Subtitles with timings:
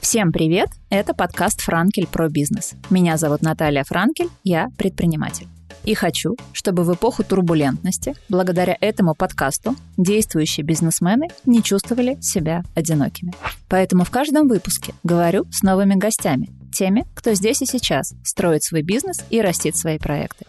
[0.00, 0.68] Всем привет!
[0.88, 2.74] Это подкаст «Франкель про бизнес».
[2.90, 5.48] Меня зовут Наталья Франкель, я предприниматель.
[5.84, 13.32] И хочу, чтобы в эпоху турбулентности, благодаря этому подкасту, действующие бизнесмены не чувствовали себя одинокими.
[13.68, 18.82] Поэтому в каждом выпуске говорю с новыми гостями, теми, кто здесь и сейчас строит свой
[18.82, 20.44] бизнес и растит свои проекты.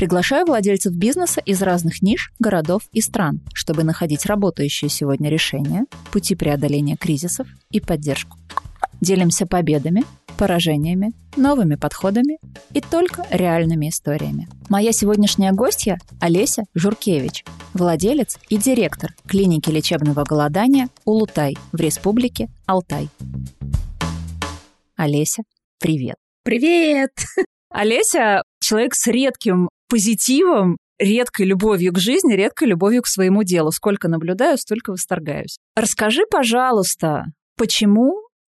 [0.00, 6.34] Приглашаю владельцев бизнеса из разных ниш, городов и стран, чтобы находить работающие сегодня решения, пути
[6.34, 8.38] преодоления кризисов и поддержку.
[9.02, 10.04] Делимся победами,
[10.38, 12.38] поражениями, новыми подходами
[12.72, 14.48] и только реальными историями.
[14.70, 17.44] Моя сегодняшняя гостья– Олеся Журкевич,
[17.74, 23.10] владелец и директор клиники лечебного голодания «Улутай» в республике Алтай.
[24.96, 25.42] Олеся,
[25.78, 26.16] привет.
[26.42, 27.10] Привет!
[27.68, 33.72] Олеся– человек с редким позитивом, редкой любовью к жизни, редкой любовью к своему делу.
[33.72, 35.58] Сколько наблюдаю, столько восторгаюсь.
[35.74, 37.24] Расскажи, пожалуйста,
[37.56, 38.14] почему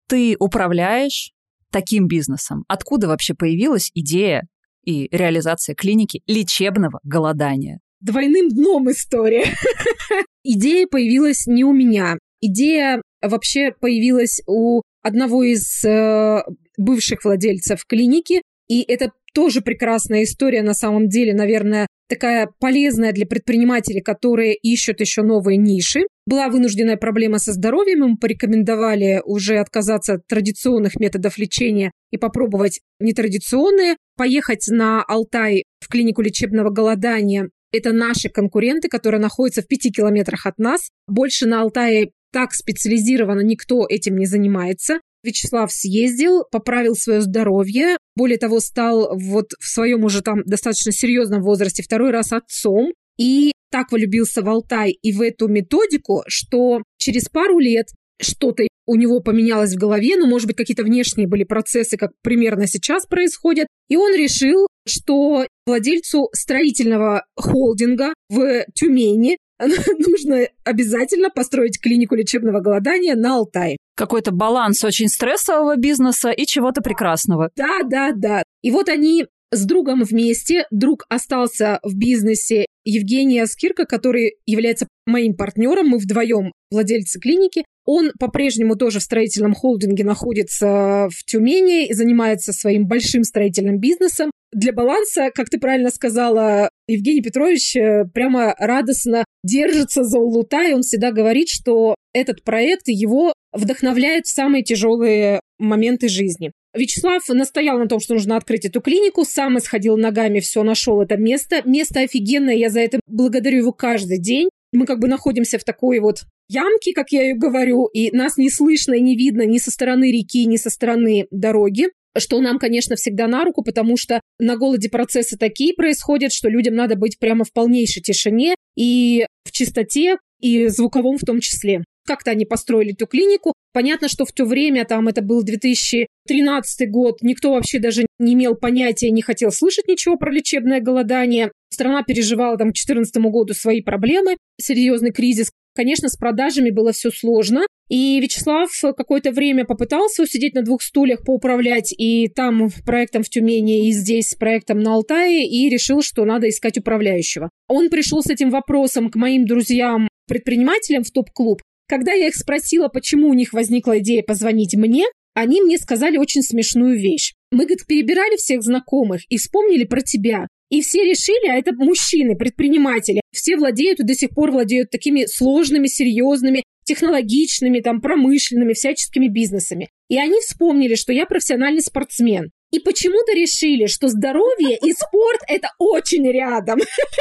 [0.08, 1.32] ты управляешь
[1.72, 2.64] таким бизнесом?
[2.68, 4.48] Откуда вообще появилась идея
[4.86, 7.80] и реализация клиники лечебного голодания?
[8.00, 9.46] Двойным дном история.
[10.44, 12.18] Идея появилась не у меня.
[12.42, 16.42] Идея вообще появилась у одного из э,
[16.78, 23.26] бывших владельцев клиники, и это тоже прекрасная история на самом деле, наверное, такая полезная для
[23.26, 26.02] предпринимателей, которые ищут еще новые ниши.
[26.26, 32.80] Была вынужденная проблема со здоровьем, мы порекомендовали уже отказаться от традиционных методов лечения и попробовать
[33.00, 33.98] нетрадиционные.
[34.16, 40.46] Поехать на Алтай в клинику лечебного голодания это наши конкуренты, которые находятся в пяти километрах
[40.46, 40.92] от нас.
[41.08, 45.00] Больше на Алтае так специализированно никто этим не занимается.
[45.24, 51.42] Вячеслав съездил, поправил свое здоровье, более того, стал вот в своем уже там достаточно серьезном
[51.42, 57.30] возрасте второй раз отцом, и так влюбился в Алтай и в эту методику, что через
[57.30, 57.88] пару лет
[58.22, 62.68] что-то у него поменялось в голове, ну, может быть, какие-то внешние были процессы, как примерно
[62.68, 72.16] сейчас происходят, и он решил, что владельцу строительного холдинга в Тюмени нужно обязательно построить клинику
[72.16, 73.78] лечебного голодания на Алтае.
[73.96, 77.50] Какой-то баланс очень стрессового бизнеса и чего-то прекрасного.
[77.56, 78.44] Да, да, да.
[78.62, 80.66] И вот они с другом вместе.
[80.72, 85.90] Друг остался в бизнесе Евгения Скирка, который является моим партнером.
[85.90, 87.64] Мы вдвоем владельцы клиники.
[87.86, 94.32] Он по-прежнему тоже в строительном холдинге находится в Тюмени занимается своим большим строительным бизнесом.
[94.54, 100.74] Для баланса, как ты правильно сказала, Евгений Петрович э, прямо радостно держится за Улутай.
[100.74, 106.52] Он всегда говорит, что этот проект его вдохновляет в самые тяжелые моменты жизни.
[106.76, 111.18] Вячеслав настоял на том, что нужно открыть эту клинику, сам исходил ногами, все, нашел это
[111.18, 111.62] место.
[111.66, 114.50] Место офигенное, я за это благодарю его каждый день.
[114.72, 118.50] Мы как бы находимся в такой вот ямке, как я ее говорю, и нас не
[118.50, 122.96] слышно и не видно ни со стороны реки, ни со стороны дороги что нам, конечно,
[122.96, 127.44] всегда на руку, потому что на голоде процессы такие происходят, что людям надо быть прямо
[127.44, 131.84] в полнейшей тишине и в чистоте, и звуковом в том числе.
[132.06, 133.54] Как-то они построили эту клинику.
[133.72, 138.56] Понятно, что в то время, там это был 2013 год, никто вообще даже не имел
[138.56, 141.52] понятия, не хотел слышать ничего про лечебное голодание.
[141.72, 145.52] Страна переживала там к 2014 году свои проблемы, серьезный кризис.
[145.76, 147.62] Конечно, с продажами было все сложно.
[147.94, 153.88] И Вячеслав какое-то время попытался усидеть на двух стульях, поуправлять и там проектом в Тюмени,
[153.88, 157.52] и здесь проектом на Алтае, и решил, что надо искать управляющего.
[157.68, 161.62] Он пришел с этим вопросом к моим друзьям предпринимателям в топ-клуб.
[161.88, 165.06] Когда я их спросила, почему у них возникла идея позвонить мне,
[165.36, 167.34] они мне сказали очень смешную вещь.
[167.52, 170.48] Мы, говорит, перебирали всех знакомых и вспомнили про тебя.
[170.72, 175.26] И все решили, а это мужчины, предприниматели, все владеют и до сих пор владеют такими
[175.28, 179.90] сложными, серьезными, технологичными, там, промышленными, всяческими бизнесами.
[180.10, 182.52] И они вспомнили, что я профессиональный спортсмен.
[182.72, 186.80] И почему-то решили, что здоровье и спорт– это очень рядом.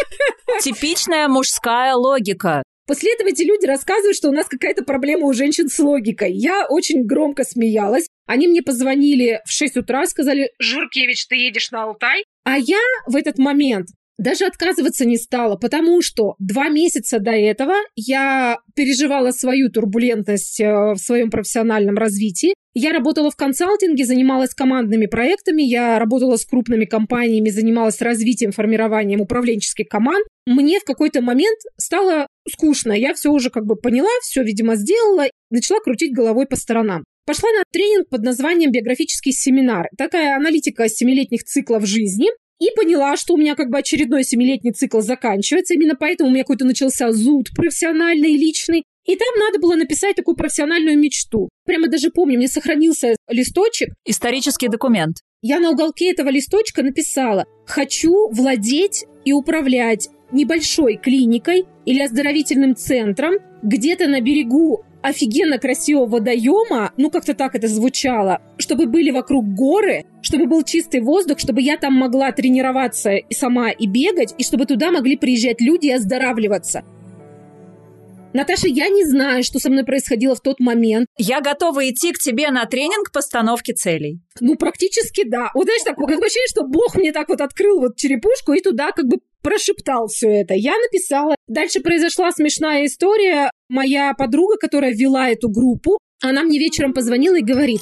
[0.63, 2.63] Типичная мужская логика.
[2.87, 6.33] После этого эти люди рассказывают, что у нас какая-то проблема у женщин с логикой.
[6.33, 8.07] Я очень громко смеялась.
[8.27, 12.25] Они мне позвонили в 6 утра, сказали, Журкевич, ты едешь на Алтай?
[12.45, 13.89] А я в этот момент
[14.23, 20.95] даже отказываться не стала, потому что два месяца до этого я переживала свою турбулентность э,
[20.95, 22.55] в своем профессиональном развитии.
[22.75, 29.21] Я работала в консалтинге, занималась командными проектами, я работала с крупными компаниями, занималась развитием, формированием
[29.21, 30.27] управленческих команд.
[30.47, 32.93] Мне в какой-то момент стало скучно.
[32.93, 37.05] Я все уже как бы поняла, все, видимо, сделала, начала крутить головой по сторонам.
[37.25, 39.89] Пошла на тренинг под названием «Биографический семинар».
[39.97, 42.29] Такая аналитика семилетних циклов жизни.
[42.63, 45.75] И поняла, что у меня как бы очередной семилетний цикл заканчивается.
[45.75, 48.85] Именно поэтому у меня какой-то начался зуд профессиональный, личный.
[49.05, 51.49] И там надо было написать такую профессиональную мечту.
[51.67, 53.89] Прямо даже помню, мне сохранился листочек.
[54.05, 55.17] Исторический документ.
[55.41, 63.35] Я на уголке этого листочка написала «Хочу владеть и управлять небольшой клиникой или оздоровительным центром
[63.65, 70.05] где-то на берегу офигенно красивого водоема, ну как-то так это звучало, чтобы были вокруг горы,
[70.23, 74.67] чтобы был чистый воздух, чтобы я там могла тренироваться и сама и бегать, и чтобы
[74.67, 76.85] туда могли приезжать люди и оздоравливаться.
[78.33, 81.07] Наташа, я не знаю, что со мной происходило в тот момент.
[81.19, 84.21] Я готова идти к тебе на тренинг постановки целей.
[84.41, 85.51] Ну, практически да.
[85.55, 88.93] Вот знаешь, так, как ощущение, что Бог мне так вот открыл вот черепушку и туда
[88.93, 90.55] как бы прошептал все это.
[90.55, 91.35] Я написала.
[91.47, 93.51] Дальше произошла смешная история.
[93.69, 97.81] Моя подруга, которая вела эту группу, она мне вечером позвонила и говорит.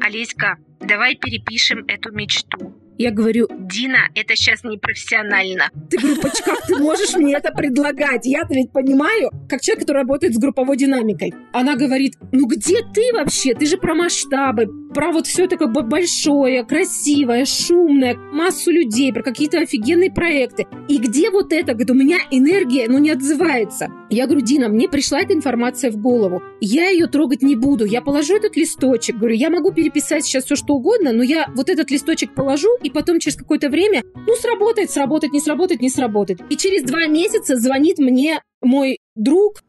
[0.00, 2.74] Олеська, давай перепишем эту мечту.
[2.98, 5.70] Я говорю, Дина, это сейчас не профессионально.
[5.90, 8.24] Ты, группач, как ты можешь мне это предлагать?
[8.24, 11.34] Я-то ведь понимаю, как человек, который работает с групповой динамикой.
[11.52, 13.54] Она говорит, ну где ты вообще?
[13.54, 19.58] Ты же про масштабы, про вот все такое большое, красивое, шумное, массу людей, про какие-то
[19.58, 20.66] офигенные проекты.
[20.88, 21.72] И где вот это?
[21.72, 23.88] Говорит, у меня энергия, ну, не отзывается.
[24.08, 26.42] Я говорю, Дина, мне пришла эта информация в голову.
[26.62, 27.84] Я ее трогать не буду.
[27.84, 29.16] Я положу этот листочек.
[29.16, 32.90] Говорю, я могу переписать сейчас все, что угодно, но я вот этот листочек положу, и
[32.90, 36.40] потом через какое-то время, ну, сработает, сработает, не сработает, не сработает.
[36.50, 39.60] И через два месяца звонит мне мой друг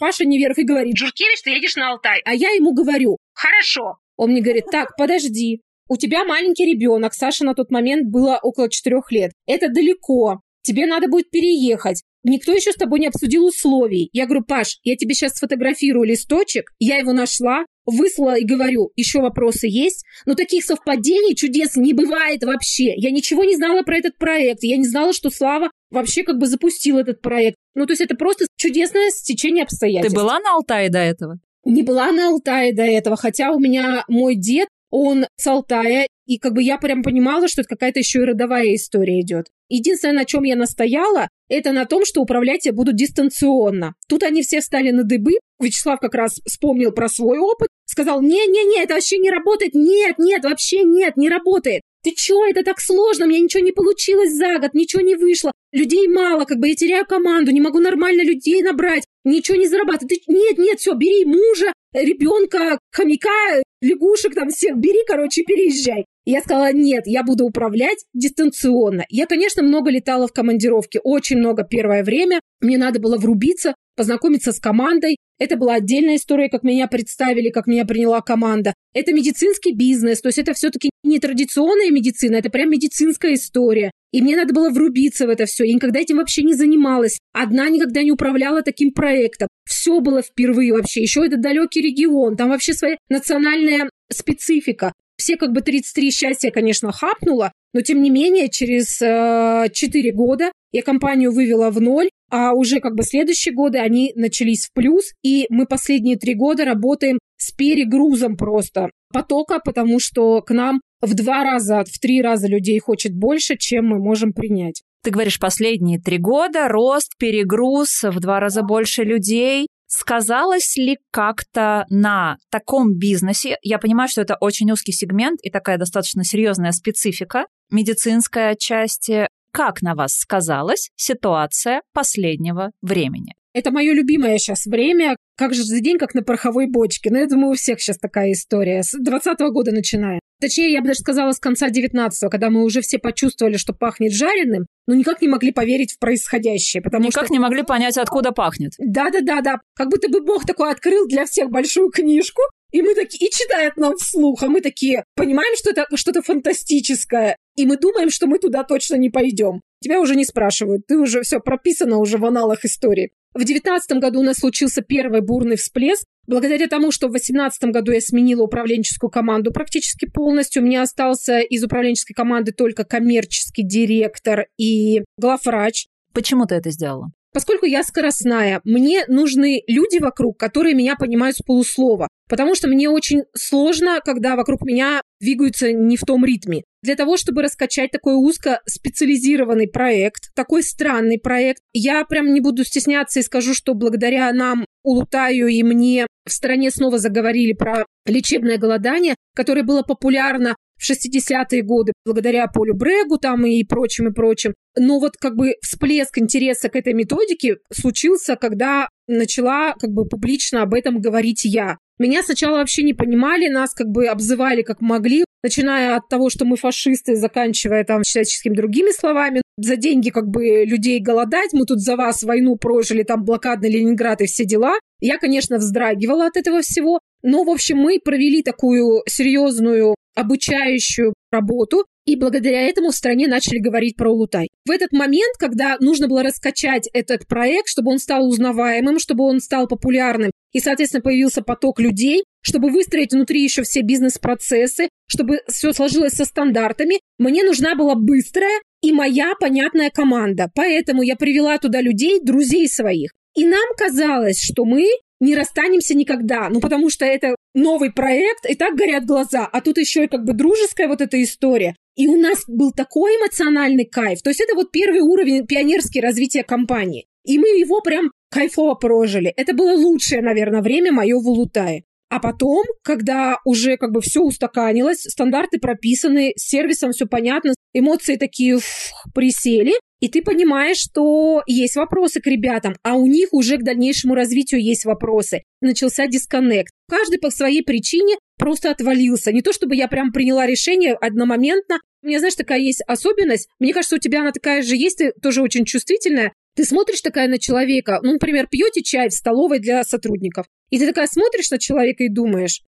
[0.00, 2.22] Паша Неверов и говорит, Журкевич, ты едешь на Алтай.
[2.24, 3.98] А я ему говорю, хорошо.
[4.16, 8.70] Он мне говорит, так, подожди, у тебя маленький ребенок, Саша на тот момент было около
[8.70, 9.32] четырех лет.
[9.46, 12.02] Это далеко, тебе надо будет переехать.
[12.22, 14.08] Никто еще с тобой не обсудил условий.
[14.14, 19.20] Я говорю, Паш, я тебе сейчас сфотографирую листочек, я его нашла, выслала и говорю, еще
[19.20, 22.94] вопросы есть, но таких совпадений чудес не бывает вообще.
[22.96, 26.46] Я ничего не знала про этот проект, я не знала, что Слава вообще как бы
[26.46, 27.56] запустил этот проект.
[27.74, 30.14] Ну, то есть это просто чудесное стечение обстоятельств.
[30.14, 31.38] Ты была на Алтае до этого?
[31.64, 36.38] Не была на Алтае до этого, хотя у меня мой дед, он с Алтая, и
[36.38, 39.46] как бы я прям понимала, что это какая-то еще и родовая история идет.
[39.68, 43.94] Единственное, на чем я настояла, это на том, что управлять я буду дистанционно.
[44.08, 45.32] Тут они все встали на дыбы.
[45.60, 50.44] Вячеслав как раз вспомнил про свой опыт, сказал, не-не-не, это вообще не работает, нет, нет,
[50.44, 51.82] вообще нет, не работает.
[52.02, 55.52] Ты чё, это так сложно, у меня ничего не получилось за год, ничего не вышло,
[55.72, 60.08] людей мало, как бы я теряю команду, не могу нормально людей набрать, ничего не зарабатывать.
[60.08, 66.04] Ты, нет, нет, все, бери мужа, ребенка, хомяка, лягушек там всех, бери, короче, переезжай.
[66.26, 69.04] Я сказала, нет, я буду управлять дистанционно.
[69.10, 72.40] Я, конечно, много летала в командировке, очень много первое время.
[72.60, 75.18] Мне надо было врубиться, познакомиться с командой.
[75.38, 78.72] Это была отдельная история, как меня представили, как меня приняла команда.
[78.94, 83.90] Это медицинский бизнес, то есть это все-таки не традиционная медицина, это прям медицинская история.
[84.12, 85.64] И мне надо было врубиться в это все.
[85.64, 87.18] Я никогда этим вообще не занималась.
[87.32, 89.48] Одна никогда не управляла таким проектом.
[89.68, 91.02] Все было впервые вообще.
[91.02, 92.36] Еще это далекий регион.
[92.36, 94.92] Там вообще своя национальная специфика.
[95.16, 100.52] Все как бы 33 счастья, конечно, хапнула, но тем не менее через э, 4 года
[100.72, 105.12] я компанию вывела в ноль, а уже как бы следующие годы они начались в плюс,
[105.22, 111.14] и мы последние три года работаем с перегрузом просто потока, потому что к нам в
[111.14, 114.82] два раза, в три раза людей хочет больше, чем мы можем принять.
[115.04, 119.66] Ты говоришь, последние три года рост, перегруз, в два раза больше людей.
[119.96, 123.58] Сказалось ли как-то на таком бизнесе?
[123.62, 129.28] Я понимаю, что это очень узкий сегмент и такая достаточно серьезная специфика медицинская отчасти.
[129.52, 133.34] Как на вас сказалась ситуация последнего времени?
[133.52, 135.14] Это мое любимое сейчас время.
[135.36, 137.10] Как же за день, как на пороховой бочке.
[137.10, 138.82] Но я думаю, у всех сейчас такая история.
[138.82, 140.20] С 20 года начиная.
[140.40, 144.12] Точнее, я бы даже сказала, с конца 19-го, когда мы уже все почувствовали, что пахнет
[144.12, 146.82] жареным, но никак не могли поверить в происходящее.
[146.82, 147.32] Потому никак что...
[147.32, 148.72] не могли понять, откуда пахнет.
[148.78, 149.60] Да-да-да-да.
[149.74, 153.76] Как будто бы Бог такой открыл для всех большую книжку, и мы такие, и читает
[153.76, 158.38] нам вслух, а мы такие, понимаем, что это что-то фантастическое, и мы думаем, что мы
[158.38, 159.60] туда точно не пойдем.
[159.80, 163.12] Тебя уже не спрашивают, ты уже все прописано уже в аналах истории.
[163.34, 166.04] В девятнадцатом году у нас случился первый бурный всплеск.
[166.28, 171.40] Благодаря тому, что в восемнадцатом году я сменила управленческую команду практически полностью, у меня остался
[171.40, 175.86] из управленческой команды только коммерческий директор и главврач.
[176.12, 177.10] Почему ты это сделала?
[177.32, 182.06] Поскольку я скоростная, мне нужны люди вокруг, которые меня понимают с полуслова.
[182.28, 186.62] Потому что мне очень сложно, когда вокруг меня двигаются не в том ритме.
[186.82, 193.20] Для того, чтобы раскачать такой узкоспециализированный проект, такой странный проект, я прям не буду стесняться
[193.20, 199.14] и скажу, что благодаря нам Улутаю и мне в стране снова заговорили про лечебное голодание,
[199.34, 204.52] которое было популярно в 60-е годы благодаря Полю Брегу там и прочим, и прочим.
[204.78, 210.60] Но вот как бы всплеск интереса к этой методике случился, когда начала как бы публично
[210.62, 211.78] об этом говорить я.
[211.98, 216.44] Меня сначала вообще не понимали, нас как бы обзывали как могли, начиная от того, что
[216.44, 219.42] мы фашисты, заканчивая там всяческими другими словами.
[219.56, 224.20] За деньги как бы людей голодать, мы тут за вас войну прожили, там блокадный Ленинград
[224.22, 224.74] и все дела.
[225.00, 231.84] Я, конечно, вздрагивала от этого всего, но, в общем, мы провели такую серьезную обучающую работу,
[232.06, 234.48] и благодаря этому в стране начали говорить про Улутай.
[234.66, 239.40] В этот момент, когда нужно было раскачать этот проект, чтобы он стал узнаваемым, чтобы он
[239.40, 245.72] стал популярным, и, соответственно, появился поток людей, чтобы выстроить внутри еще все бизнес-процессы, чтобы все
[245.72, 250.50] сложилось со стандартами, мне нужна была быстрая и моя понятная команда.
[250.54, 253.10] Поэтому я привела туда людей, друзей своих.
[253.34, 254.86] И нам казалось, что мы
[255.20, 256.48] не расстанемся никогда.
[256.48, 259.48] Ну, потому что это новый проект, и так горят глаза.
[259.50, 261.74] А тут еще и как бы дружеская вот эта история.
[261.96, 264.22] И у нас был такой эмоциональный кайф.
[264.22, 267.06] То есть это вот первый уровень пионерский развития компании.
[267.24, 269.32] И мы его прям кайфово прожили.
[269.36, 271.84] Это было лучшее, наверное, время мое в Улутае.
[272.10, 278.16] А потом, когда уже как бы все устаканилось, стандарты прописаны, с сервисом все понятно, эмоции
[278.16, 283.56] такие фух, присели, и ты понимаешь, что есть вопросы к ребятам, а у них уже
[283.56, 285.42] к дальнейшему развитию есть вопросы.
[285.60, 286.72] Начался дисконнект.
[286.90, 289.32] Каждый по своей причине просто отвалился.
[289.32, 291.78] Не то чтобы я прям приняла решение одномоментно.
[292.02, 293.48] У меня, знаешь, такая есть особенность.
[293.58, 296.32] Мне кажется, у тебя она такая же есть, ты тоже очень чувствительная.
[296.54, 300.86] Ты смотришь такая на человека, ну, например, пьете чай в столовой для сотрудников, и ты
[300.86, 302.60] такая смотришь на человека и думаешь...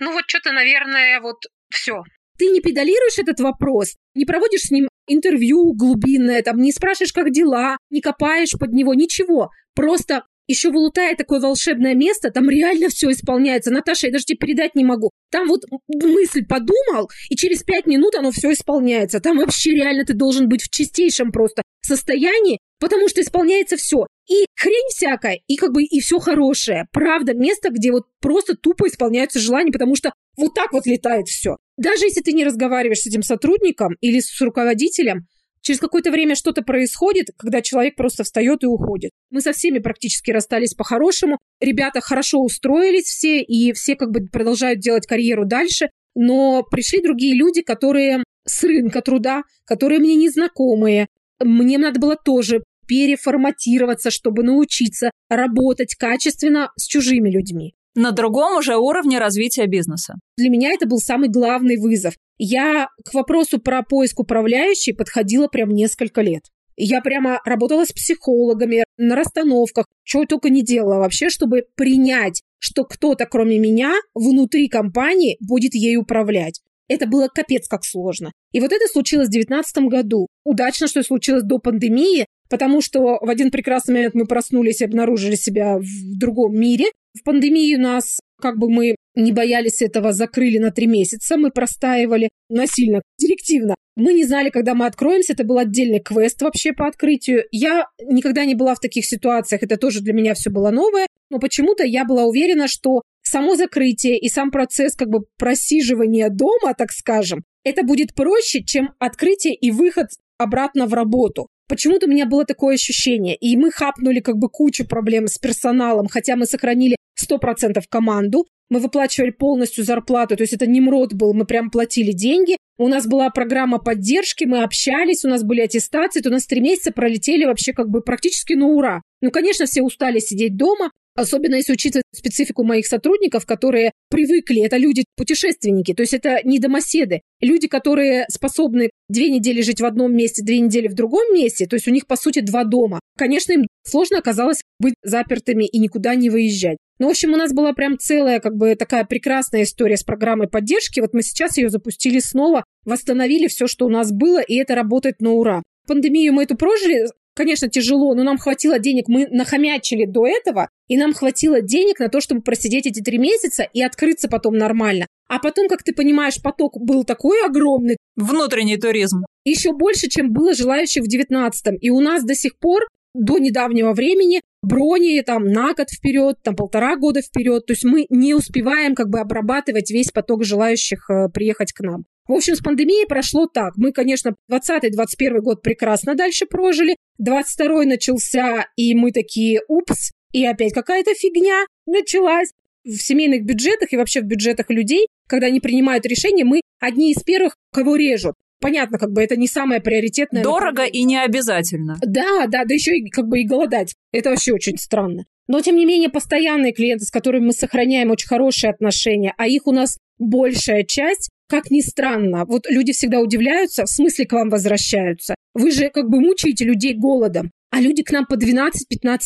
[0.00, 1.36] Ну вот что-то, наверное, вот
[1.70, 2.02] все.
[2.38, 7.30] Ты не педалируешь этот вопрос, не проводишь с ним интервью глубинное, там, не спрашиваешь, как
[7.30, 9.50] дела, не копаешь под него, ничего.
[9.74, 13.70] Просто еще в Улутае такое волшебное место, там реально все исполняется.
[13.70, 15.10] Наташа, я даже тебе передать не могу.
[15.30, 19.20] Там вот мысль подумал, и через пять минут оно все исполняется.
[19.20, 24.06] Там вообще реально ты должен быть в чистейшем просто состоянии, потому что исполняется все.
[24.28, 26.86] И хрень всякая, и как бы и все хорошее.
[26.92, 31.56] Правда, место, где вот просто тупо исполняются желания, потому что вот так вот летает все.
[31.76, 35.26] Даже если ты не разговариваешь с этим сотрудником или с руководителем,
[35.62, 39.10] Через какое-то время что-то происходит, когда человек просто встает и уходит.
[39.30, 41.38] Мы со всеми практически расстались по-хорошему.
[41.60, 45.90] Ребята хорошо устроились все, и все как бы продолжают делать карьеру дальше.
[46.14, 51.06] Но пришли другие люди, которые с рынка труда, которые мне незнакомые.
[51.38, 58.76] Мне надо было тоже переформатироваться, чтобы научиться работать качественно с чужими людьми на другом уже
[58.76, 60.14] уровне развития бизнеса.
[60.36, 62.14] Для меня это был самый главный вызов.
[62.38, 66.44] Я к вопросу про поиск управляющей подходила прям несколько лет.
[66.76, 72.84] Я прямо работала с психологами на расстановках, чего только не делала вообще, чтобы принять, что
[72.84, 76.60] кто-то, кроме меня, внутри компании будет ей управлять.
[76.90, 78.32] Это было капец как сложно.
[78.50, 80.26] И вот это случилось в 2019 году.
[80.44, 85.36] Удачно, что случилось до пандемии, потому что в один прекрасный момент мы проснулись и обнаружили
[85.36, 86.86] себя в другом мире.
[87.18, 92.28] В пандемии нас, как бы мы не боялись этого, закрыли на три месяца, мы простаивали
[92.48, 93.74] насильно, директивно.
[93.96, 97.44] Мы не знали, когда мы откроемся, это был отдельный квест вообще по открытию.
[97.50, 101.38] Я никогда не была в таких ситуациях, это тоже для меня все было новое, но
[101.38, 106.90] почему-то я была уверена, что само закрытие и сам процесс как бы просиживания дома, так
[106.92, 111.48] скажем, это будет проще, чем открытие и выход обратно в работу.
[111.70, 113.36] Почему-то у меня было такое ощущение.
[113.36, 118.44] И мы хапнули как бы кучу проблем с персоналом, хотя мы сохранили 100% команду.
[118.70, 122.56] Мы выплачивали полностью зарплату, то есть это не мрот был, мы прям платили деньги.
[122.76, 126.60] У нас была программа поддержки, мы общались, у нас были аттестации, то у нас три
[126.60, 129.02] месяца пролетели вообще как бы практически на ура.
[129.20, 134.76] Ну, конечно, все устали сидеть дома, Особенно если учитывать специфику моих сотрудников, которые привыкли, это
[134.76, 137.22] люди-путешественники, то есть это не домоседы.
[137.40, 141.74] Люди, которые способны две недели жить в одном месте, две недели в другом месте, то
[141.74, 143.00] есть у них, по сути, два дома.
[143.18, 146.78] Конечно, им сложно оказалось быть запертыми и никуда не выезжать.
[147.00, 150.48] Ну, в общем, у нас была прям целая, как бы, такая прекрасная история с программой
[150.48, 151.00] поддержки.
[151.00, 155.20] Вот мы сейчас ее запустили снова, восстановили все, что у нас было, и это работает
[155.20, 155.62] на ура.
[155.86, 157.06] Пандемию мы эту прожили,
[157.40, 162.10] конечно, тяжело, но нам хватило денег, мы нахомячили до этого, и нам хватило денег на
[162.10, 165.06] то, чтобы просидеть эти три месяца и открыться потом нормально.
[165.26, 167.96] А потом, как ты понимаешь, поток был такой огромный.
[168.14, 169.22] Внутренний туризм.
[169.46, 171.76] Еще больше, чем было желающих в 19-м.
[171.76, 172.82] И у нас до сих пор,
[173.14, 177.64] до недавнего времени, брони там на год вперед, там полтора года вперед.
[177.64, 182.04] То есть мы не успеваем как бы обрабатывать весь поток желающих э, приехать к нам.
[182.26, 183.72] В общем, с пандемией прошло так.
[183.76, 186.96] Мы, конечно, 20-21 год прекрасно дальше прожили.
[187.18, 192.50] 22 начался, и мы такие, упс, и опять какая-то фигня началась.
[192.84, 197.22] В семейных бюджетах и вообще в бюджетах людей, когда они принимают решения, мы одни из
[197.22, 198.36] первых, кого режут.
[198.60, 200.42] Понятно, как бы это не самое приоритетное.
[200.42, 201.96] Дорого и не обязательно.
[202.02, 203.94] Да, да, да еще и как бы и голодать.
[204.12, 205.24] Это вообще очень странно.
[205.48, 209.66] Но, тем не менее, постоянные клиенты, с которыми мы сохраняем очень хорошие отношения, а их
[209.66, 214.48] у нас большая часть, как ни странно, вот люди всегда удивляются, в смысле к вам
[214.48, 215.34] возвращаются.
[215.52, 218.70] Вы же как бы мучаете людей голодом, а люди к нам по 12-15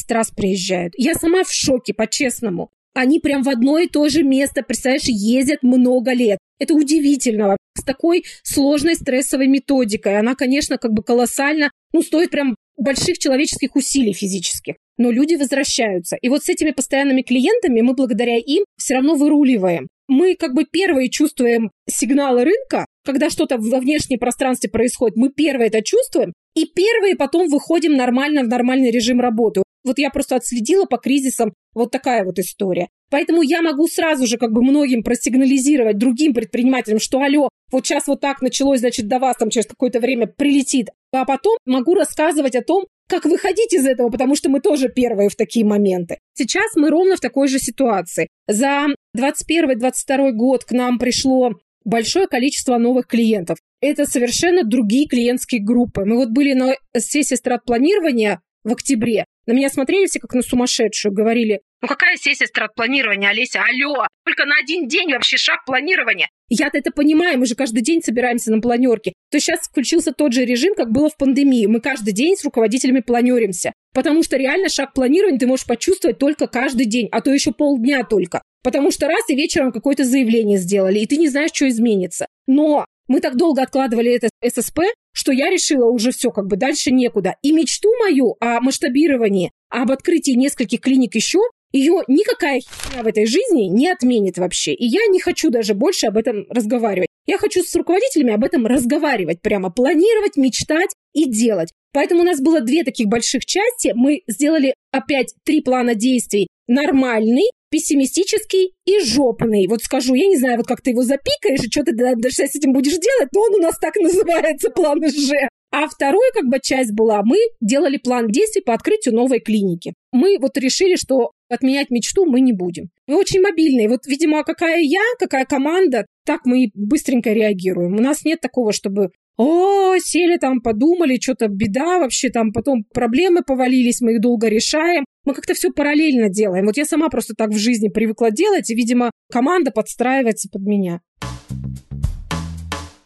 [0.08, 0.94] раз приезжают.
[0.96, 2.70] Я сама в шоке, по-честному.
[2.94, 6.38] Они прям в одно и то же место, представляешь, ездят много лет.
[6.58, 7.56] Это удивительно.
[7.76, 10.18] С такой сложной стрессовой методикой.
[10.18, 14.76] Она, конечно, как бы колоссально, ну, стоит прям больших человеческих усилий физических.
[14.96, 16.16] Но люди возвращаются.
[16.22, 19.88] И вот с этими постоянными клиентами мы благодаря им все равно выруливаем.
[20.08, 25.68] Мы как бы первые чувствуем сигналы рынка, когда что-то во внешнем пространстве происходит, мы первые
[25.68, 29.62] это чувствуем, и первые потом выходим нормально в нормальный режим работы.
[29.84, 32.88] Вот я просто отследила по кризисам вот такая вот история.
[33.10, 38.06] Поэтому я могу сразу же как бы многим просигнализировать другим предпринимателям, что алло, вот сейчас
[38.06, 40.88] вот так началось, значит, до вас там через какое-то время прилетит.
[41.12, 45.28] А потом могу рассказывать о том, как выходить из этого, потому что мы тоже первые
[45.28, 46.18] в такие моменты.
[46.34, 48.28] Сейчас мы ровно в такой же ситуации.
[48.48, 51.52] За 21-22 год к нам пришло
[51.84, 53.58] большое количество новых клиентов.
[53.80, 56.04] Это совершенно другие клиентские группы.
[56.04, 59.26] Мы вот были на сессии стратпланирования в октябре.
[59.46, 64.46] На меня смотрели все как на сумасшедшую, говорили, ну какая сессия стратпланирования, Олеся, алло, только
[64.46, 66.30] на один день вообще шаг планирования.
[66.48, 69.12] Я-то это понимаю, мы же каждый день собираемся на планерке.
[69.30, 71.66] То сейчас включился тот же режим, как было в пандемии.
[71.66, 73.74] Мы каждый день с руководителями планеримся.
[73.92, 78.02] Потому что реально шаг планирования ты можешь почувствовать только каждый день, а то еще полдня
[78.02, 78.40] только.
[78.62, 82.26] Потому что раз и вечером какое-то заявление сделали, и ты не знаешь, что изменится.
[82.46, 84.80] Но мы так долго откладывали это ССП,
[85.12, 87.36] что я решила уже все, как бы дальше некуда.
[87.42, 91.40] И мечту мою о масштабировании, об открытии нескольких клиник еще,
[91.74, 94.72] ее никакая херня в этой жизни не отменит вообще.
[94.72, 97.08] И я не хочу даже больше об этом разговаривать.
[97.26, 101.70] Я хочу с руководителями об этом разговаривать, прямо планировать, мечтать и делать.
[101.92, 103.92] Поэтому у нас было две таких больших части.
[103.94, 106.46] Мы сделали опять три плана действий.
[106.68, 109.66] Нормальный, пессимистический и жопный.
[109.66, 112.54] Вот скажу, я не знаю, вот как ты его запикаешь, и что ты даже с
[112.54, 115.48] этим будешь делать, то он у нас так называется, план Ж.
[115.72, 119.92] А второй, как бы, часть была, мы делали план действий по открытию новой клиники.
[120.12, 122.90] Мы вот решили, что отменять мечту мы не будем.
[123.06, 123.88] Мы очень мобильные.
[123.88, 127.96] Вот, видимо, какая я, какая команда, так мы быстренько реагируем.
[127.96, 133.42] У нас нет такого, чтобы о, сели там, подумали, что-то беда вообще, там потом проблемы
[133.42, 135.04] повалились, мы их долго решаем.
[135.24, 136.66] Мы как-то все параллельно делаем.
[136.66, 141.00] Вот я сама просто так в жизни привыкла делать, и, видимо, команда подстраивается под меня.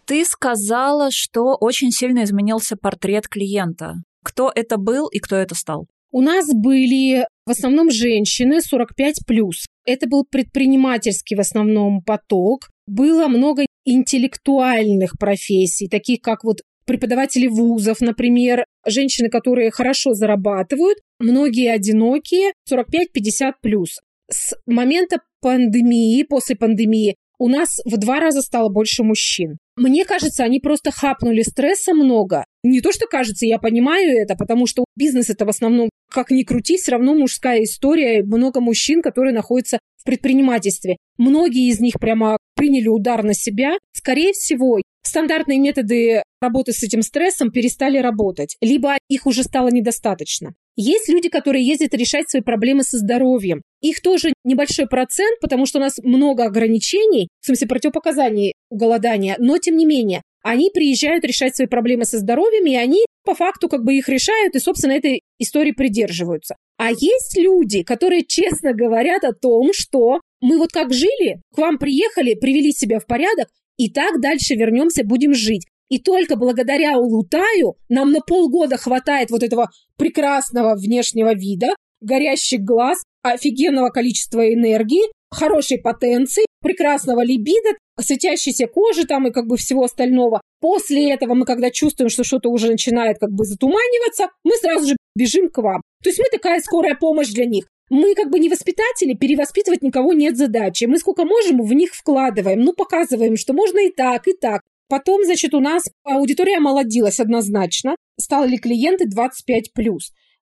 [0.04, 3.94] Ты сказала, что очень сильно изменился портрет клиента.
[4.22, 5.86] Кто это был и кто это стал?
[6.10, 9.50] У нас были в основном женщины 45+.
[9.84, 12.70] Это был предпринимательский в основном поток.
[12.86, 21.70] Было много интеллектуальных профессий, таких как вот преподаватели вузов, например, женщины, которые хорошо зарабатывают, многие
[21.70, 23.98] одинокие, 45-50 плюс.
[24.30, 29.58] С момента пандемии, после пандемии, у нас в два раза стало больше мужчин.
[29.76, 32.44] Мне кажется, они просто хапнули стресса много.
[32.68, 36.42] Не то, что кажется, я понимаю это, потому что бизнес это в основном, как ни
[36.42, 38.22] крути, все равно мужская история.
[38.22, 40.98] Много мужчин, которые находятся в предпринимательстве.
[41.16, 43.78] Многие из них прямо приняли удар на себя.
[43.94, 50.52] Скорее всего, стандартные методы работы с этим стрессом перестали работать, либо их уже стало недостаточно.
[50.76, 53.62] Есть люди, которые ездят решать свои проблемы со здоровьем.
[53.80, 59.36] Их тоже небольшой процент, потому что у нас много ограничений, в смысле противопоказаний у голодания,
[59.38, 63.68] но тем не менее, они приезжают решать свои проблемы со здоровьем, и они по факту
[63.68, 66.56] как бы их решают и, собственно, этой истории придерживаются.
[66.78, 71.76] А есть люди, которые честно говорят о том, что мы вот как жили, к вам
[71.76, 75.66] приехали, привели себя в порядок, и так дальше вернемся, будем жить.
[75.90, 83.02] И только благодаря Улутаю нам на полгода хватает вот этого прекрасного внешнего вида, горящих глаз,
[83.22, 90.40] офигенного количества энергии, хорошей потенции, прекрасного либидо, светящейся кожи там и как бы всего остального.
[90.60, 94.96] После этого мы, когда чувствуем, что что-то уже начинает как бы затуманиваться, мы сразу же
[95.14, 95.82] бежим к вам.
[96.02, 97.66] То есть мы такая скорая помощь для них.
[97.90, 100.84] Мы как бы не воспитатели, перевоспитывать никого нет задачи.
[100.84, 104.62] Мы сколько можем в них вкладываем, ну показываем, что можно и так, и так.
[104.88, 107.96] Потом, значит, у нас аудитория молодилась однозначно.
[108.18, 109.98] Стали клиенты 25+.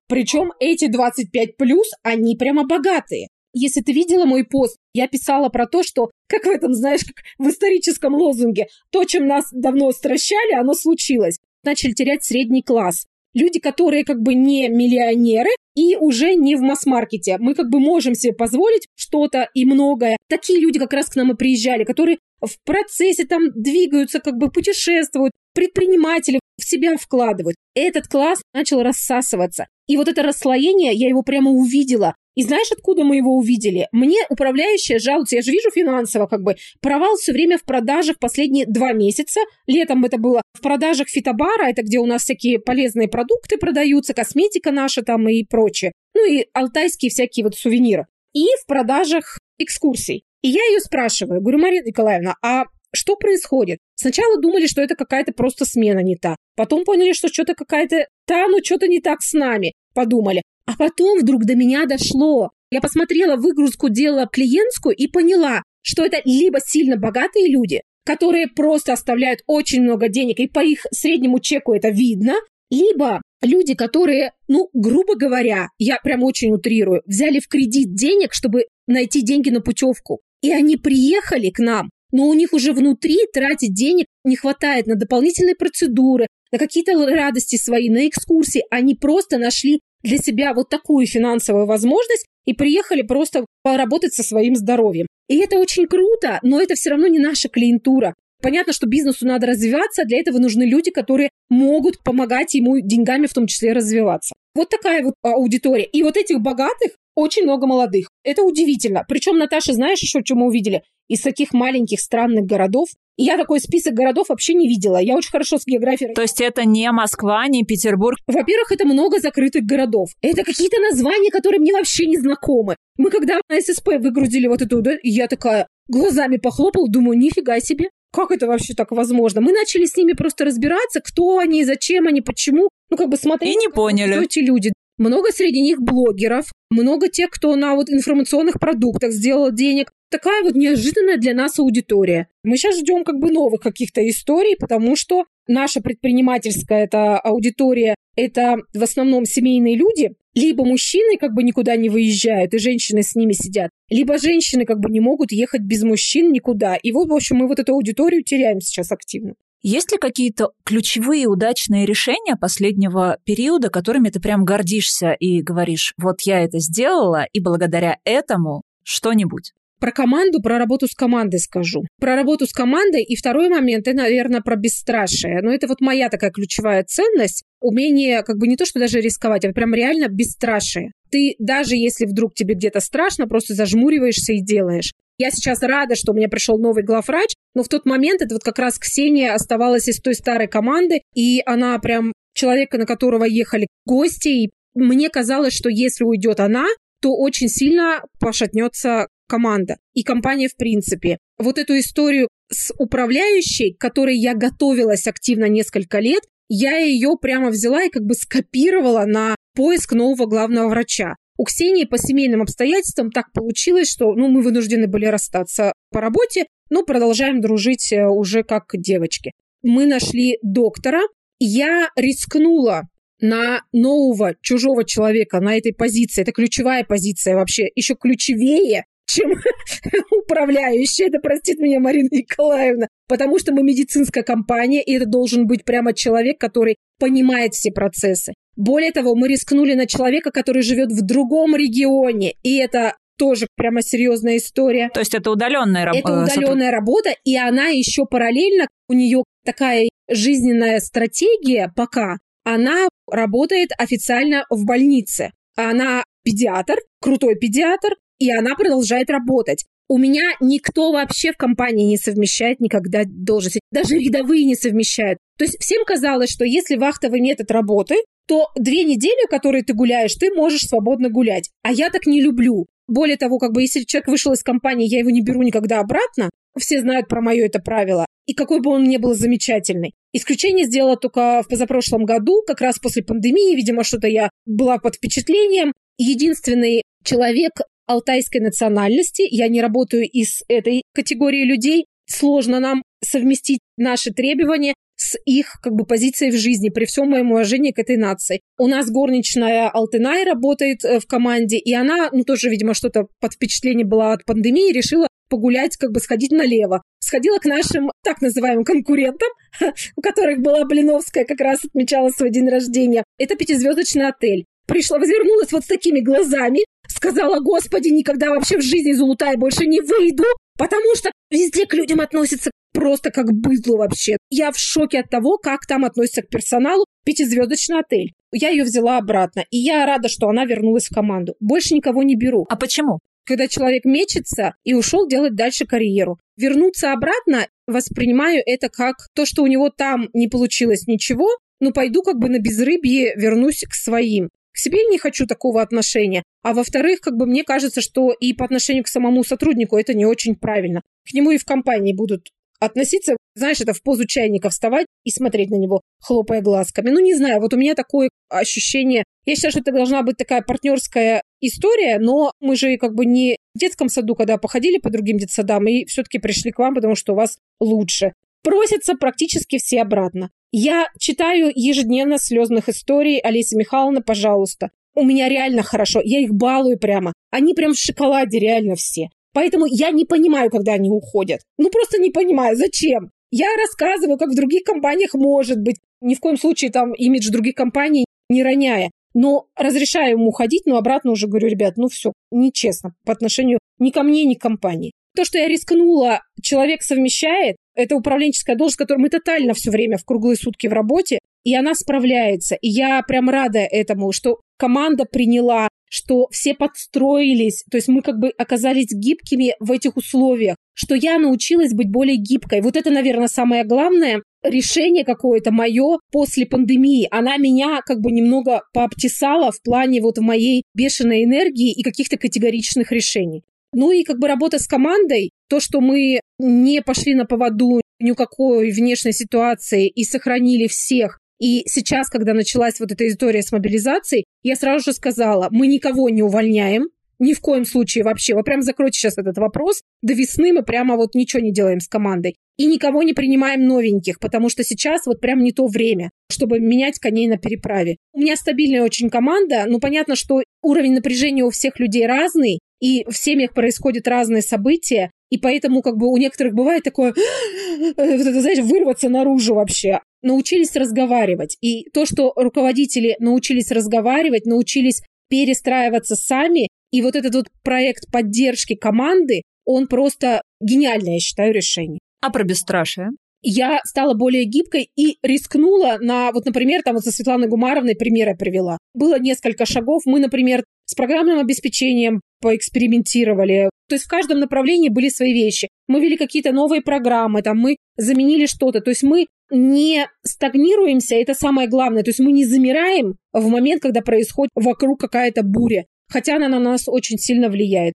[0.09, 3.29] Причем эти 25 плюс, они прямо богатые.
[3.59, 7.25] Если ты видела мой пост, я писала про то, что, как в этом, знаешь, как
[7.38, 11.38] в историческом лозунге, то, чем нас давно стращали, оно случилось.
[11.64, 13.07] Начали терять средний класс.
[13.37, 17.37] люди, которые как бы не миллионеры и уже не в масс-маркете.
[17.38, 20.16] Мы как бы можем себе позволить что-то и многое.
[20.29, 24.51] Такие люди как раз к нам и приезжали, которые в процессе там двигаются, как бы
[24.51, 27.57] путешествуют, предприниматели в себя вкладывают.
[27.75, 29.66] Этот класс начал рассасываться.
[29.87, 32.14] И вот это расслоение, я его прямо увидела.
[32.35, 33.88] И знаешь, откуда мы его увидели?
[33.92, 38.66] Мне управляющая жалуется, я же вижу финансово, как бы, провал все время в продажах последние
[38.66, 39.40] два месяца.
[39.66, 44.70] Летом это было в продажах фитобара, это где у нас всякие полезные продукты продаются, косметика
[44.70, 45.92] наша там и прочее.
[46.14, 48.07] Ну и алтайские всякие вот сувениры.
[48.35, 50.25] И в продажах экскурсий.
[50.42, 53.79] И я ее спрашиваю, говорю, Марина Николаевна, а что происходит?
[53.94, 56.37] Сначала думали, что это какая-то просто смена не та.
[56.57, 58.07] Потом поняли, что что-то какая-то...
[58.27, 59.75] Да, ну что-то не так с нами.
[59.94, 60.42] Подумали.
[60.66, 62.51] А потом вдруг до меня дошло.
[62.70, 68.92] Я посмотрела выгрузку дела клиентскую и поняла, что это либо сильно богатые люди, которые просто
[68.92, 72.35] оставляют очень много денег, и по их среднему чеку это видно,
[72.70, 78.66] либо люди, которые, ну, грубо говоря, я прям очень утрирую, взяли в кредит денег, чтобы
[78.88, 80.20] найти деньги на путевку.
[80.42, 84.95] И они приехали к нам, но у них уже внутри тратить денег не хватает на
[84.95, 88.65] дополнительные процедуры, на какие-то радости свои, на экскурсии.
[88.71, 94.57] Они просто нашли для себя вот такую финансовую возможность и приехали просто поработать со своим
[94.57, 95.07] здоровьем.
[95.29, 98.15] И это очень круто, но это все равно не наша клиентура.
[98.41, 103.35] Понятно, что бизнесу надо развиваться, для этого нужны люди, которые могут помогать ему деньгами в
[103.35, 104.35] том числе развиваться.
[104.55, 105.85] Вот такая вот аудитория.
[105.85, 108.09] И вот этих богатых очень много молодых.
[108.25, 109.05] Это удивительно.
[109.07, 110.83] Причем, Наташа, знаешь еще, что мы увидели?
[111.09, 114.99] Из таких маленьких странных городов и я такой список городов вообще не видела.
[114.99, 116.14] Я очень хорошо с географией.
[116.14, 118.19] То есть это не Москва, не Петербург?
[118.27, 120.11] Во-первых, это много закрытых городов.
[120.21, 122.77] Это какие-то названия, которые мне вообще не знакомы.
[122.99, 127.88] Мы когда на ССП выгрузили вот эту, да, я такая глазами похлопала, думаю, нифига себе.
[128.12, 129.40] Как это вообще так возможно?
[129.40, 132.69] Мы начали с ними просто разбираться, кто они, зачем они, почему.
[132.90, 134.12] Ну, как бы смотреть, и не поняли.
[134.12, 134.73] кто эти люди.
[134.99, 139.90] Много среди них блогеров, много тех, кто на вот информационных продуктах сделал денег.
[140.11, 142.29] Такая вот неожиданная для нас аудитория.
[142.45, 148.57] Мы сейчас ждем как бы новых каких-то историй, потому что наша предпринимательская эта аудитория это
[148.73, 153.33] в основном семейные люди, либо мужчины как бы никуда не выезжают, и женщины с ними
[153.33, 156.77] сидят, либо женщины как бы не могут ехать без мужчин никуда.
[156.77, 159.35] И вот, в общем, мы вот эту аудиторию теряем сейчас активно.
[159.62, 166.21] Есть ли какие-то ключевые удачные решения последнего периода, которыми ты прям гордишься и говоришь, вот
[166.23, 169.53] я это сделала, и благодаря этому что-нибудь?
[169.79, 171.83] Про команду, про работу с командой скажу.
[172.01, 173.03] Про работу с командой.
[173.03, 175.43] И второй момент, это, наверное, про бесстрашие.
[175.43, 177.45] Но это вот моя такая ключевая ценность.
[177.61, 180.93] Умение как бы не то, что даже рисковать, а прям реально бесстрашие.
[181.11, 184.93] Ты даже если вдруг тебе где-то страшно, просто зажмуриваешься и делаешь.
[185.19, 188.43] Я сейчас рада, что у меня пришел новый главврач, но в тот момент это вот
[188.43, 193.67] как раз Ксения оставалась из той старой команды, и она прям человека, на которого ехали
[193.87, 196.67] гости, и мне казалось, что если уйдет она,
[197.01, 201.19] то очень сильно пошатнется команда и компания в принципе.
[201.39, 207.51] Вот эту историю с управляющей, к которой я готовилась активно несколько лет, я ее прямо
[207.51, 211.17] взяла и как бы скопировала на поиск нового главного врача.
[211.39, 216.47] У Ксении по семейным обстоятельствам так получилось, что ну, мы вынуждены были расстаться по работе,
[216.71, 219.33] но продолжаем дружить э, уже как девочки.
[219.62, 221.01] Мы нашли доктора.
[221.39, 222.85] Я рискнула
[223.21, 226.23] на нового чужого человека на этой позиции.
[226.23, 229.33] Это ключевая позиция вообще, еще ключевее, чем
[230.11, 231.07] управляющая.
[231.07, 232.88] Это простит меня Марина Николаевна.
[233.09, 238.35] Потому что мы медицинская компания, и это должен быть прямо человек, который понимает все процессы.
[238.57, 243.83] Более того, мы рискнули на человека, который живет в другом регионе, и это тоже прямо
[243.83, 244.90] серьезная история.
[244.92, 246.09] То есть это удаленная работа?
[246.09, 253.71] Это удаленная работа, и она еще параллельно, у нее такая жизненная стратегия пока, она работает
[253.77, 255.33] официально в больнице.
[255.57, 259.65] Она педиатр, крутой педиатр, и она продолжает работать.
[259.89, 263.61] У меня никто вообще в компании не совмещает никогда должности.
[263.71, 265.19] Даже рядовые не совмещают.
[265.39, 270.15] То есть всем казалось, что если вахтовый метод работы, то две недели, которые ты гуляешь,
[270.15, 271.51] ты можешь свободно гулять.
[271.63, 272.67] А я так не люблю.
[272.89, 276.31] Более того, как бы если человек вышел из компании, я его не беру никогда обратно.
[276.59, 278.07] Все знают про мое это правило.
[278.27, 279.93] И какой бы он ни был замечательный.
[280.13, 283.55] Исключение сделала только в позапрошлом году, как раз после пандемии.
[283.55, 285.73] Видимо, что-то я была под впечатлением.
[285.99, 294.12] Единственный человек алтайской национальности, я не работаю из этой категории людей, сложно нам совместить наши
[294.12, 298.40] требования с их как бы позицией в жизни, при всем моем уважении к этой нации.
[298.59, 303.35] У нас горничная Алтынай работает э, в команде, и она, ну, тоже, видимо, что-то под
[303.35, 306.83] впечатление была от пандемии, решила погулять, как бы сходить налево.
[307.01, 309.29] Сходила к нашим так называемым конкурентам,
[309.96, 313.05] у которых была Блиновская, как раз отмечала свой день рождения.
[313.18, 314.44] Это пятизвездочный отель.
[314.66, 316.64] Пришла, возвернулась вот с такими глазами,
[316.97, 320.25] сказала, господи, никогда вообще в жизни из Улутая больше не выйду,
[320.59, 324.17] потому что везде к людям относятся просто как быдло вообще.
[324.31, 326.85] Я в шоке от того, как там относятся к персоналу.
[327.05, 328.13] Пятизвездочный отель.
[328.33, 331.35] Я ее взяла обратно, и я рада, что она вернулась в команду.
[331.41, 332.47] Больше никого не беру.
[332.51, 332.99] А почему?
[333.25, 336.19] Когда человек мечется и ушел делать дальше карьеру.
[336.37, 341.29] Вернуться обратно воспринимаю это как то, что у него там не получилось ничего,
[341.61, 344.31] ну пойду как бы на безрыбье вернусь к своим.
[344.57, 346.23] К себе не хочу такого отношения.
[346.42, 350.07] А во-вторых, как бы мне кажется, что и по отношению к самому сотруднику это не
[350.07, 350.81] очень правильно.
[351.07, 355.51] К нему и в компании будут относиться, знаешь, это в позу чайника вставать и смотреть
[355.51, 356.88] на него, хлопая глазками.
[356.88, 359.05] Ну, не знаю, вот у меня такое ощущение.
[359.27, 363.37] Я считаю, что это должна быть такая партнерская история, но мы же как бы не
[363.55, 367.12] в детском саду, когда походили по другим детсадам, и все-таки пришли к вам, потому что
[367.12, 368.14] у вас лучше.
[368.42, 370.31] Просятся практически все обратно.
[370.53, 373.19] Я читаю ежедневно слезных историй.
[373.19, 374.71] Олеся Михайловна, пожалуйста.
[374.95, 376.01] У меня реально хорошо.
[376.03, 377.13] Я их балую прямо.
[377.31, 379.09] Они прям в шоколаде реально все.
[379.33, 381.41] Поэтому я не понимаю, когда они уходят.
[381.59, 383.11] Ну, просто не понимаю, зачем.
[383.31, 385.77] Я рассказываю, как в других компаниях может быть.
[386.01, 388.91] Ни в коем случае там имидж других компаний не роняя.
[389.13, 393.91] Но разрешаю ему уходить, но обратно уже говорю, ребят, ну все, нечестно по отношению ни
[393.91, 394.93] ко мне, ни к компании.
[395.17, 400.05] То, что я рискнула, человек совмещает, это управленческая должность, которую мы тотально все время в
[400.05, 402.55] круглые сутки в работе, и она справляется.
[402.57, 408.19] И я прям рада этому, что команда приняла, что все подстроились, то есть мы как
[408.19, 412.61] бы оказались гибкими в этих условиях, что я научилась быть более гибкой.
[412.61, 417.09] Вот это, наверное, самое главное решение какое-то мое после пандемии.
[417.11, 422.93] Она меня как бы немного пообтесала в плане вот моей бешеной энергии и каких-то категоричных
[422.93, 423.43] решений.
[423.79, 428.71] Ну и как бы работа с командой, то, что мы не пошли на поводу никакой
[428.71, 431.19] внешней ситуации и сохранили всех.
[431.39, 436.09] И сейчас, когда началась вот эта история с мобилизацией, я сразу же сказала, мы никого
[436.09, 436.87] не увольняем,
[437.19, 438.35] ни в коем случае вообще.
[438.35, 439.83] Вы прям закройте сейчас этот вопрос.
[440.01, 442.37] До весны мы прямо вот ничего не делаем с командой.
[442.57, 446.99] И никого не принимаем новеньких, потому что сейчас вот прям не то время, чтобы менять
[446.99, 447.97] коней на переправе.
[448.15, 453.05] У меня стабильная очень команда, но понятно, что уровень напряжения у всех людей разный, и
[453.05, 457.15] в семьях происходят разные события, и поэтому как бы у некоторых бывает такое,
[457.97, 460.01] вот это, знаешь, вырваться наружу вообще.
[460.23, 461.57] Научились разговаривать.
[461.61, 468.75] И то, что руководители научились разговаривать, научились перестраиваться сами, и вот этот вот проект поддержки
[468.75, 471.99] команды, он просто гениальное, я считаю, решение.
[472.21, 473.11] А про бесстрашие?
[473.49, 478.29] я стала более гибкой и рискнула на, вот, например, там вот со Светланой Гумаровной пример
[478.29, 478.77] я привела.
[478.93, 480.03] Было несколько шагов.
[480.05, 483.70] Мы, например, с программным обеспечением поэкспериментировали.
[483.88, 485.68] То есть в каждом направлении были свои вещи.
[485.88, 488.81] Мы вели какие-то новые программы, там мы заменили что-то.
[488.81, 492.03] То есть мы не стагнируемся, это самое главное.
[492.03, 495.85] То есть мы не замираем в момент, когда происходит вокруг какая-то буря.
[496.09, 497.94] Хотя она на нас очень сильно влияет.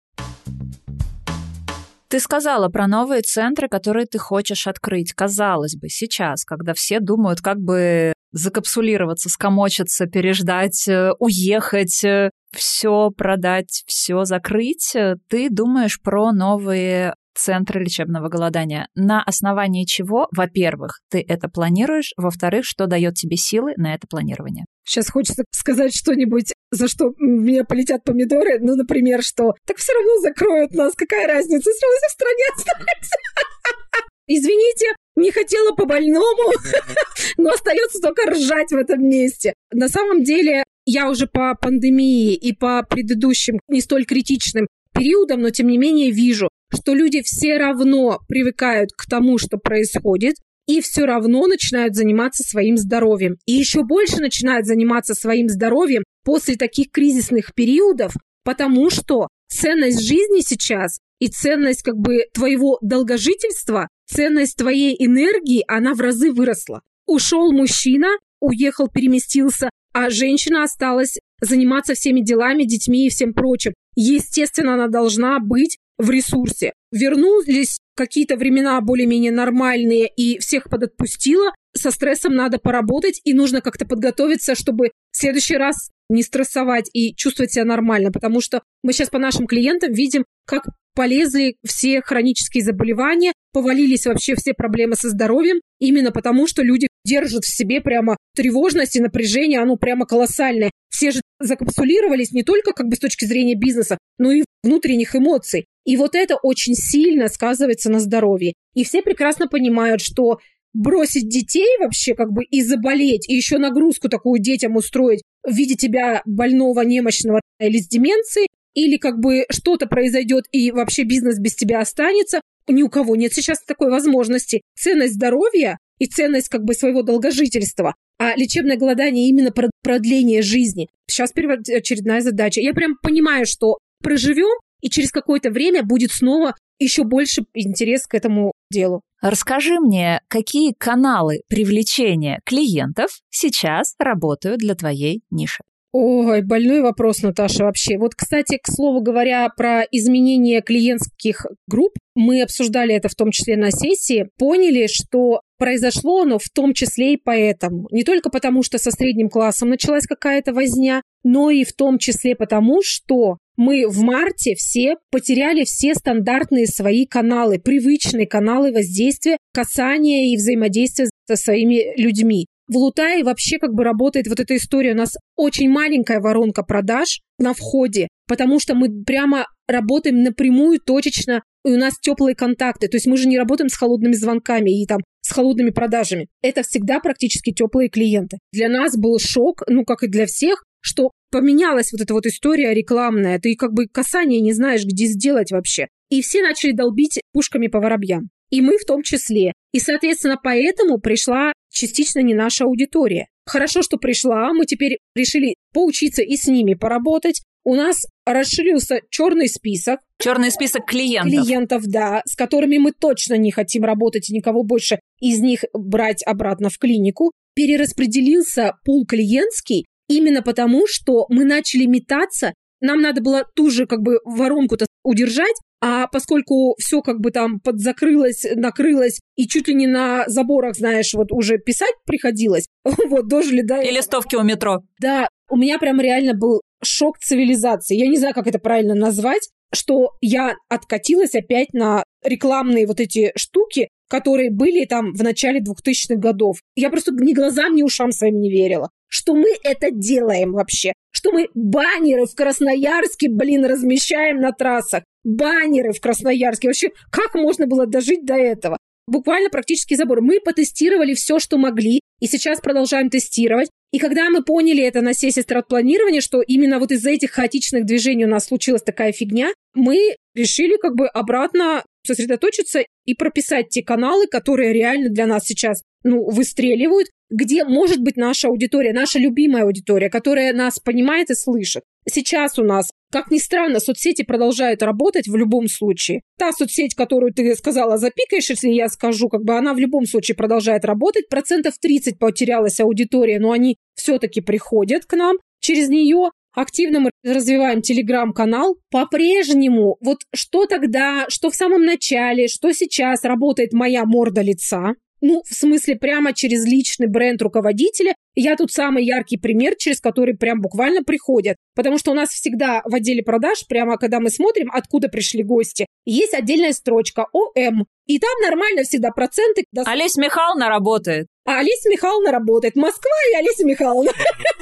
[2.08, 5.12] Ты сказала про новые центры, которые ты хочешь открыть.
[5.12, 13.10] Казалось бы, сейчас, когда все думают, как бы закапсулироваться, скомочиться, переждать, э, уехать, э, все
[13.10, 14.94] продать, все закрыть,
[15.28, 18.88] ты думаешь про новые центры лечебного голодания.
[18.94, 24.66] На основании чего, во-первых, ты это планируешь, во-вторых, что дает тебе силы на это планирование?
[24.84, 28.58] Сейчас хочется сказать что-нибудь, за что мне полетят помидоры.
[28.60, 33.16] Ну, например, что так все равно закроют нас, какая разница, все равно в стране останется.
[34.26, 36.52] Извините, не хотела по больному,
[37.38, 39.54] но остается только ржать в этом месте.
[39.72, 45.50] На самом деле, я уже по пандемии и по предыдущим не столь критичным периодам, но
[45.50, 51.04] тем не менее вижу, что люди все равно привыкают к тому, что происходит, и все
[51.04, 53.36] равно начинают заниматься своим здоровьем.
[53.46, 60.40] И еще больше начинают заниматься своим здоровьем после таких кризисных периодов, потому что ценность жизни
[60.40, 66.80] сейчас и ценность как бы твоего долгожительства, ценность твоей энергии, она в разы выросла.
[67.06, 68.08] Ушел мужчина,
[68.40, 73.74] уехал, переместился, а женщина осталась заниматься всеми делами, детьми и всем прочим.
[73.96, 76.72] Естественно, она должна быть в ресурсе.
[76.92, 81.50] Вернулись какие-то времена более-менее нормальные и всех подотпустила.
[81.76, 87.12] Со стрессом надо поработать и нужно как-то подготовиться, чтобы в следующий раз не стрессовать и
[87.16, 92.62] чувствовать себя нормально, потому что мы сейчас по нашим клиентам видим, как полезли все хронические
[92.62, 98.16] заболевания, повалились вообще все проблемы со здоровьем, именно потому что люди держат в себе прямо
[98.36, 100.70] тревожность и напряжение, оно прямо колоссальное.
[100.90, 105.66] все же закапсулировались не только как бы с точки зрения бизнеса, но и внутренних эмоций.
[105.84, 108.52] И вот это очень сильно сказывается на здоровье.
[108.74, 110.38] И все прекрасно понимают, что
[110.74, 115.74] бросить детей вообще как бы и заболеть, и еще нагрузку такую детям устроить в виде
[115.76, 121.54] тебя больного, немощного или с деменцией, или как бы что-то произойдет и вообще бизнес без
[121.54, 124.62] тебя останется, ни у кого нет сейчас такой возможности.
[124.78, 130.88] Ценность здоровья и ценность как бы своего долгожительства, а лечебное голодание именно про продление жизни.
[131.06, 132.60] Сейчас очередная задача.
[132.60, 138.14] Я прям понимаю, что проживем, и через какое-то время будет снова еще больше интерес к
[138.14, 139.02] этому делу.
[139.20, 145.62] Расскажи мне, какие каналы привлечения клиентов сейчас работают для твоей ниши?
[145.92, 147.98] Ой, больной вопрос, Наташа, вообще.
[147.98, 153.56] Вот, кстати, к слову говоря, про изменение клиентских групп, мы обсуждали это в том числе
[153.56, 157.88] на сессии, поняли, что произошло оно в том числе и поэтому.
[157.90, 162.34] Не только потому, что со средним классом началась какая-то возня, но и в том числе
[162.34, 170.32] потому, что мы в марте все потеряли все стандартные свои каналы, привычные каналы воздействия, касания
[170.32, 172.46] и взаимодействия со своими людьми.
[172.68, 174.92] В Лутае вообще как бы работает вот эта история.
[174.92, 181.42] У нас очень маленькая воронка продаж на входе, потому что мы прямо работаем напрямую, точечно,
[181.64, 182.88] и у нас теплые контакты.
[182.88, 186.28] То есть мы же не работаем с холодными звонками и там с холодными продажами.
[186.42, 188.38] Это всегда практически теплые клиенты.
[188.50, 192.72] Для нас был шок, ну как и для всех, что поменялась вот эта вот история
[192.72, 193.38] рекламная.
[193.38, 195.88] Ты как бы касание не знаешь, где сделать вообще.
[196.08, 198.30] И все начали долбить пушками по воробьям.
[198.48, 199.52] И мы в том числе.
[199.72, 203.26] И, соответственно, поэтому пришла частично не наша аудитория.
[203.44, 207.42] Хорошо, что пришла, мы теперь решили поучиться и с ними поработать.
[207.64, 210.00] У нас расширился черный список.
[210.18, 211.44] Черный список клиентов.
[211.44, 216.22] Клиентов, да, с которыми мы точно не хотим работать и никого больше из них брать
[216.26, 217.32] обратно в клинику.
[217.54, 222.54] Перераспределился пул клиентский именно потому, что мы начали метаться.
[222.80, 227.60] Нам надо было ту же как бы воронку-то удержать, а поскольку все как бы там
[227.60, 233.62] подзакрылось, накрылось, и чуть ли не на заборах, знаешь, вот уже писать приходилось, вот дожили
[233.62, 233.80] до...
[233.80, 234.82] И листовки у метро.
[235.00, 237.96] Да, у меня прям реально был шок цивилизации.
[237.96, 243.32] Я не знаю, как это правильно назвать, что я откатилась опять на рекламные вот эти
[243.36, 246.58] штуки, которые были там в начале 2000-х годов.
[246.74, 251.32] Я просто ни глазам, ни ушам своим не верила что мы это делаем вообще, что
[251.32, 256.68] мы баннеры в Красноярске, блин, размещаем на трассах, баннеры в Красноярске.
[256.68, 258.76] Вообще, как можно было дожить до этого?
[259.06, 260.20] Буквально практически забор.
[260.20, 263.70] Мы потестировали все, что могли, и сейчас продолжаем тестировать.
[263.90, 268.26] И когда мы поняли это на сессии стратпланирования, что именно вот из-за этих хаотичных движений
[268.26, 274.26] у нас случилась такая фигня, мы решили как бы обратно сосредоточиться и прописать те каналы,
[274.26, 280.10] которые реально для нас сейчас ну, выстреливают, где может быть наша аудитория, наша любимая аудитория,
[280.10, 281.82] которая нас понимает и слышит.
[282.10, 286.20] Сейчас у нас, как ни странно, соцсети продолжают работать в любом случае.
[286.38, 290.34] Та соцсеть, которую ты сказала, запикаешь, если я скажу, как бы она в любом случае
[290.34, 291.28] продолжает работать.
[291.28, 296.30] Процентов 30 потерялась аудитория, но они все-таки приходят к нам через нее.
[296.54, 298.76] Активно мы развиваем телеграм-канал.
[298.90, 305.42] По-прежнему, вот что тогда, что в самом начале, что сейчас работает моя морда лица, ну,
[305.44, 308.14] в смысле, прямо через личный бренд руководителя.
[308.34, 311.56] Я тут самый яркий пример, через который прям буквально приходят.
[311.74, 315.86] Потому что у нас всегда в отделе продаж, прямо когда мы смотрим, откуда пришли гости,
[316.04, 317.86] есть отдельная строчка ОМ.
[318.06, 319.64] И там нормально всегда проценты.
[319.84, 321.26] Олеся Михайловна работает.
[321.44, 322.76] А Олеся Михайловна работает.
[322.76, 324.12] Москва и Олеся Михайловна.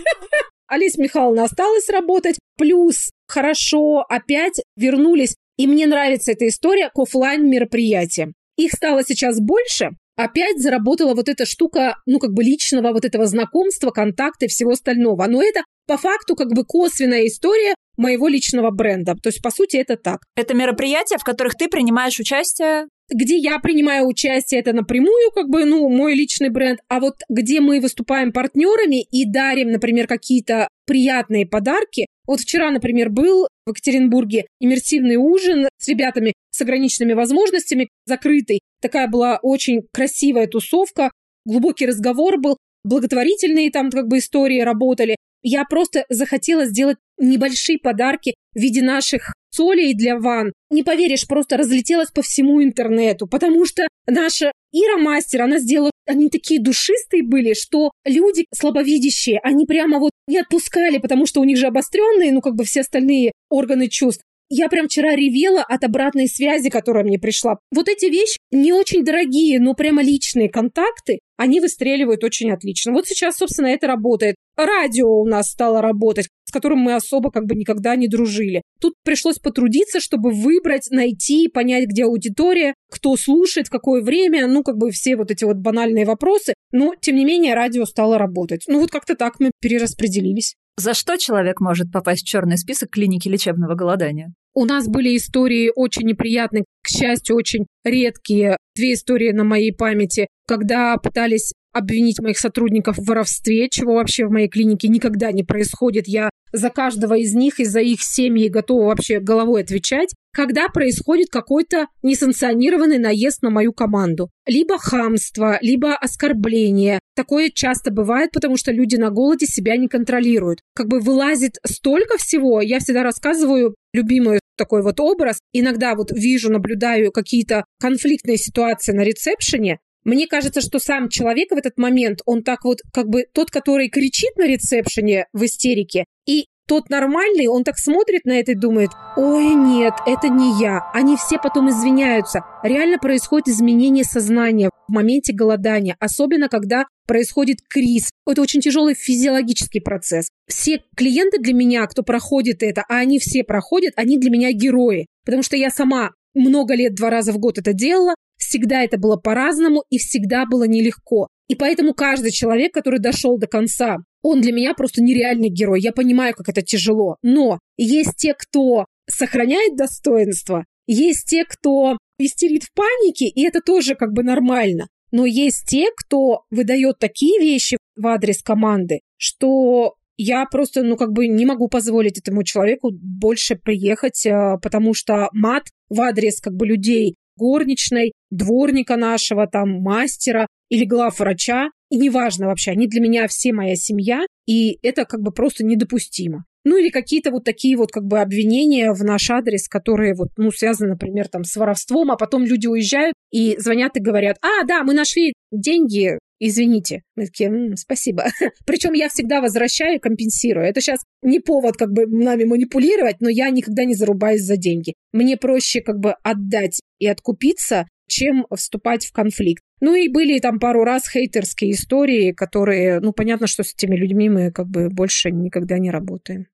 [0.69, 2.39] Олеся Михайловна осталась работать.
[2.57, 5.37] Плюс хорошо опять вернулись.
[5.57, 8.35] И мне нравится эта история к офлайн мероприятиям.
[8.57, 13.27] Их стало сейчас больше, опять заработала вот эта штука, ну, как бы личного вот этого
[13.27, 15.27] знакомства, контакта и всего остального.
[15.27, 19.15] Но это по факту как бы косвенная история моего личного бренда.
[19.15, 20.21] То есть, по сути, это так.
[20.35, 22.87] Это мероприятия, в которых ты принимаешь участие?
[23.09, 26.81] Где я принимаю участие, это напрямую, как бы, ну, мой личный бренд.
[26.89, 32.07] А вот где мы выступаем партнерами и дарим, например, какие-то приятные подарки.
[32.27, 38.61] Вот вчера, например, был в Екатеринбурге иммерсивный ужин с ребятами с ограниченными возможностями, закрытый.
[38.81, 41.11] Такая была очень красивая тусовка,
[41.45, 45.17] глубокий разговор был, благотворительные там как бы истории работали.
[45.43, 50.53] Я просто захотела сделать небольшие подарки в виде наших солей для ван.
[50.71, 56.31] Не поверишь, просто разлетелась по всему интернету, потому что наша Ира Мастер, она сделала, они
[56.31, 61.59] такие душистые были, что люди слабовидящие, они прямо вот не отпускали, потому что у них
[61.59, 64.23] же обостренные, ну как бы все остальные органы чувств.
[64.49, 67.59] Я прям вчера ревела от обратной связи, которая мне пришла.
[67.75, 72.93] Вот эти вещи не очень дорогие, но прямо личные контакты, они выстреливают очень отлично.
[72.93, 74.37] Вот сейчас, собственно, это работает.
[74.57, 78.63] Радио у нас стало работать, с которым мы особо как бы никогда не дружили.
[78.81, 84.63] Тут пришлось потрудиться, чтобы выбрать, найти, понять, где аудитория, кто слушает, в какое время, ну,
[84.63, 86.55] как бы все вот эти вот банальные вопросы.
[86.73, 88.65] Но, тем не менее, радио стало работать.
[88.69, 90.55] Ну, вот как-то так мы перераспределились.
[90.79, 94.33] За что человек может попасть в черный список клиники лечебного голодания?
[94.55, 98.59] У нас были истории очень неприятные, к счастью, очень редкие.
[98.75, 104.31] Две истории на моей памяти, когда пытались обвинить моих сотрудников в воровстве, чего вообще в
[104.31, 106.09] моей клинике никогда не происходит.
[106.09, 111.29] Я за каждого из них и за их семьи готова вообще головой отвечать, когда происходит
[111.31, 114.31] какой-то несанкционированный наезд на мою команду.
[114.47, 116.99] Либо хамство, либо оскорбление.
[117.15, 120.61] Такое часто бывает, потому что люди на голоде себя не контролируют.
[120.75, 122.61] Как бы вылазит столько всего.
[122.61, 125.39] Я всегда рассказываю любимый такой вот образ.
[125.53, 131.57] Иногда вот вижу, наблюдаю какие-то конфликтные ситуации на ресепшене, мне кажется, что сам человек в
[131.57, 136.47] этот момент, он так вот, как бы тот, который кричит на ресепшене в истерике, и
[136.69, 140.81] тот нормальный, он так смотрит на это и думает, ой, нет, это не я.
[140.93, 142.41] Они все потом извиняются.
[142.63, 148.11] Реально происходит изменение сознания в моменте голодания, особенно когда происходит криз.
[148.29, 150.29] Это очень тяжелый физиологический процесс.
[150.49, 155.07] Все клиенты для меня, кто проходит это, а они все проходят, они для меня герои.
[155.25, 158.15] Потому что я сама много лет, два раза в год это делала,
[158.47, 161.27] Всегда это было по-разному и всегда было нелегко.
[161.49, 165.81] И поэтому каждый человек, который дошел до конца, он для меня просто нереальный герой.
[165.81, 167.17] Я понимаю, как это тяжело.
[167.23, 173.97] Но есть те, кто сохраняет достоинство, есть те, кто истерит в панике, и это тоже
[173.97, 174.87] как бы нормально.
[175.11, 181.13] Но есть те, кто выдает такие вещи в адрес команды, что я просто, ну, как
[181.13, 186.55] бы не могу позволить этому человеку больше приехать, а, потому что мат в адрес как
[186.55, 191.71] бы людей горничной, дворника нашего, там, мастера или главврача.
[191.91, 196.45] И неважно вообще, они для меня все моя семья, и это как бы просто недопустимо.
[196.69, 200.51] Ну или какие-то вот такие вот как бы обвинения в наш адрес, которые вот, ну,
[200.51, 204.83] связаны, например, там с воровством, а потом люди уезжают и звонят и говорят, а, да,
[204.83, 207.03] мы нашли деньги, извините.
[207.15, 208.25] Мы такие, М, спасибо.
[208.67, 210.67] Причем я всегда возвращаю и компенсирую.
[210.67, 214.95] Это сейчас не повод как бы нами манипулировать, но я никогда не зарубаюсь за деньги.
[215.13, 219.63] Мне проще как бы отдать и откупиться, чем вступать в конфликт.
[219.81, 224.29] Ну и были там пару раз хейтерские истории, которые, ну понятно, что с этими людьми
[224.29, 226.47] мы как бы больше никогда не работаем.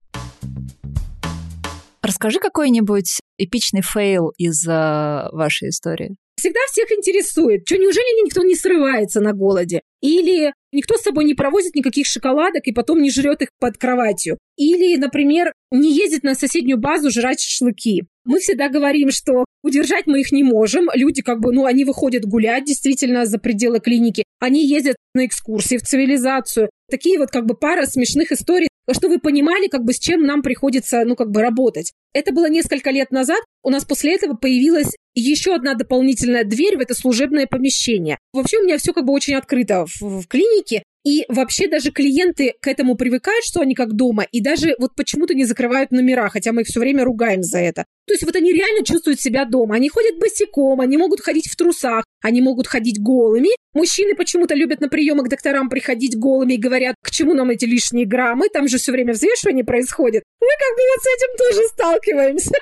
[2.03, 6.17] Расскажи какой-нибудь эпичный fail из э, вашей истории.
[6.37, 9.81] Всегда всех интересует, что неужели никто не срывается на голоде?
[10.01, 14.39] Или никто с собой не провозит никаких шоколадок и потом не жрет их под кроватью?
[14.57, 18.03] Или, например, не ездит на соседнюю базу жрать шашлыки?
[18.25, 20.89] Мы всегда говорим, что удержать мы их не можем.
[20.95, 24.25] Люди как бы, ну, они выходят гулять действительно за пределы клиники.
[24.41, 26.71] Они ездят на экскурсии в цивилизацию.
[26.91, 30.43] Такие вот как бы пара смешных историй, что вы понимали, как бы с чем нам
[30.43, 31.93] приходится, ну, как бы работать.
[32.13, 33.41] Это было несколько лет назад.
[33.63, 38.19] У нас после этого появилась еще одна дополнительная дверь в это служебное помещение.
[38.33, 40.83] Вообще у меня все как бы очень открыто в, в клинике.
[41.05, 45.35] И вообще даже клиенты к этому привыкают, что они как дома, и даже вот почему-то
[45.35, 47.85] не закрывают номера, хотя мы их все время ругаем за это.
[48.07, 49.77] То есть вот они реально чувствуют себя дома.
[49.77, 53.51] Они ходят босиком, они могут ходить в трусах, они могут ходить голыми.
[53.75, 57.65] Мужчины почему-то любят на приемы к докторам приходить голыми и говорят, к чему нам эти
[57.65, 60.23] лишние граммы, там же все время взвешивание происходит.
[60.41, 62.55] Мы как бы вот с этим тоже сталкиваемся.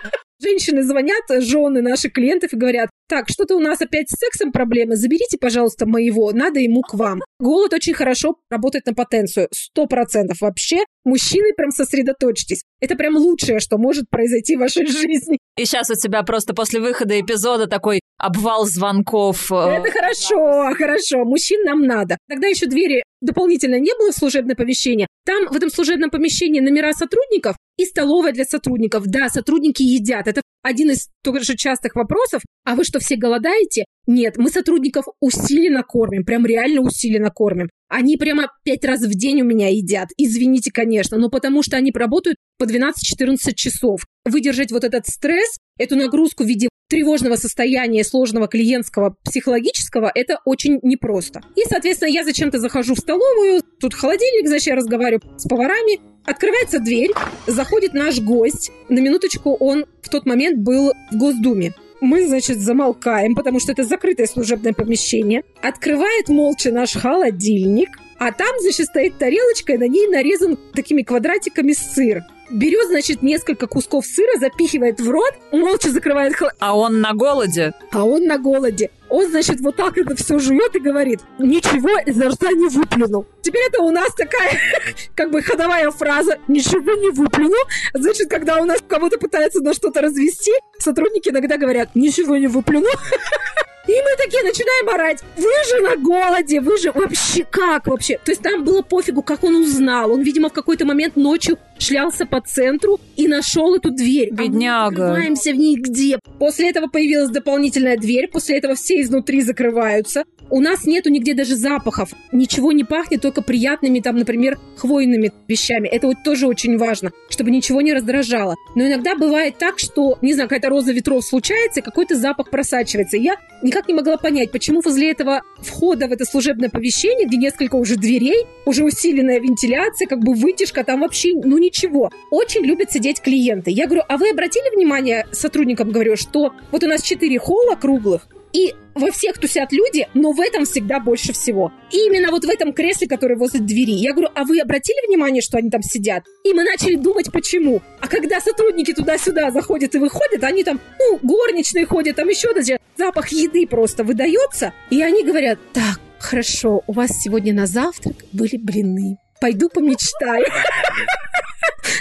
[0.43, 4.97] Женщины звонят, жены наших клиентов и говорят, так, что-то у нас опять с сексом проблемы,
[4.97, 7.21] заберите, пожалуйста, моего, надо ему к вам.
[7.41, 10.79] Голод очень хорошо работает на потенцию, сто процентов вообще.
[11.05, 12.63] Мужчины, прям сосредоточьтесь.
[12.81, 15.39] Это прям лучшее, что может произойти в вашей жизни.
[15.57, 19.51] И сейчас у тебя просто после выхода эпизода такой обвал звонков.
[19.51, 21.25] Э, Это хорошо, хорошо.
[21.25, 22.19] Мужчин нам надо.
[22.29, 25.07] Тогда еще двери дополнительно не было в служебное помещение.
[25.25, 29.05] Там в этом служебном помещении номера сотрудников и столовая для сотрудников.
[29.07, 30.27] Да, сотрудники едят.
[30.29, 32.43] Это один из тоже частых вопросов.
[32.65, 33.85] А вы что, все голодаете?
[34.07, 37.69] Нет, мы сотрудников усиленно кормим, прям реально усиленно кормим.
[37.89, 40.09] Они прямо пять раз в день у меня едят.
[40.17, 44.03] Извините, конечно, но потому что они работают по 12-14 часов.
[44.25, 50.79] Выдержать вот этот стресс, эту нагрузку в виде тревожного состояния, сложного клиентского, психологического, это очень
[50.83, 51.41] непросто.
[51.57, 56.81] И, соответственно, я зачем-то захожу в столовую, тут холодильник, значит, я разговариваю с поварами, открывается
[56.81, 57.13] дверь,
[57.47, 58.73] заходит наш гость.
[58.89, 61.73] На минуточку он в тот момент был в Госдуме.
[62.01, 65.45] Мы, значит, замолкаем, потому что это закрытое служебное помещение.
[65.63, 71.73] Открывает молча наш холодильник, а там, значит, стоит тарелочка, и на ней нарезан такими квадратиками
[71.73, 72.23] сыр.
[72.51, 76.53] Берет, значит, несколько кусков сыра, запихивает в рот, молча закрывает хла...
[76.59, 77.73] А он на голоде?
[77.93, 78.91] А он на голоде.
[79.09, 83.27] Он, значит, вот так это все жует и говорит, ничего изо рта не выплюнул.
[83.43, 84.59] Теперь это у нас такая,
[85.15, 87.65] как бы, ходовая фраза, ничего не выплюнул.
[87.95, 92.91] Значит, когда у нас кого-то пытаются на что-то развести, сотрудники иногда говорят, ничего не выплюнул.
[93.87, 95.21] И мы такие начинаем орать.
[95.37, 98.19] Вы же на голоде, вы же вообще как вообще?
[98.25, 100.13] То есть нам было пофигу, как он узнал.
[100.13, 104.31] Он, видимо, в какой-то момент ночью шлялся по центру и нашел эту дверь.
[104.33, 105.13] Бедняга.
[105.13, 106.19] А мы в ней где?
[106.39, 110.25] После этого появилась дополнительная дверь, после этого все изнутри закрываются.
[110.53, 112.11] У нас нету нигде даже запахов.
[112.33, 115.87] Ничего не пахнет, только приятными, там, например, хвойными вещами.
[115.87, 118.57] Это вот тоже очень важно, чтобы ничего не раздражало.
[118.75, 123.17] Но иногда бывает так, что, не знаю, какая-то роза ветров случается, какой-то запах просачивается.
[123.17, 127.37] И я никак не могла понять, почему возле этого входа в это служебное помещение, где
[127.37, 132.11] несколько уже дверей, уже усиленная вентиляция, как бы вытяжка, там вообще, ну, ничего.
[132.33, 133.71] Очень любят сидеть клиенты.
[133.71, 138.27] Я говорю, а вы обратили внимание, сотрудникам говорю, что вот у нас четыре холла круглых,
[138.53, 141.73] и во всех тусят люди, но в этом всегда больше всего.
[141.91, 143.93] И именно вот в этом кресле, которое возле двери.
[143.93, 146.25] Я говорю, а вы обратили внимание, что они там сидят?
[146.45, 147.81] И мы начали думать, почему.
[148.01, 152.79] А когда сотрудники туда-сюда заходят и выходят, они там, ну, горничные ходят, там еще даже
[152.97, 154.73] запах еды просто выдается.
[154.91, 159.17] И они говорят, так, хорошо, у вас сегодня на завтрак были блины.
[159.41, 160.45] Пойду помечтаю.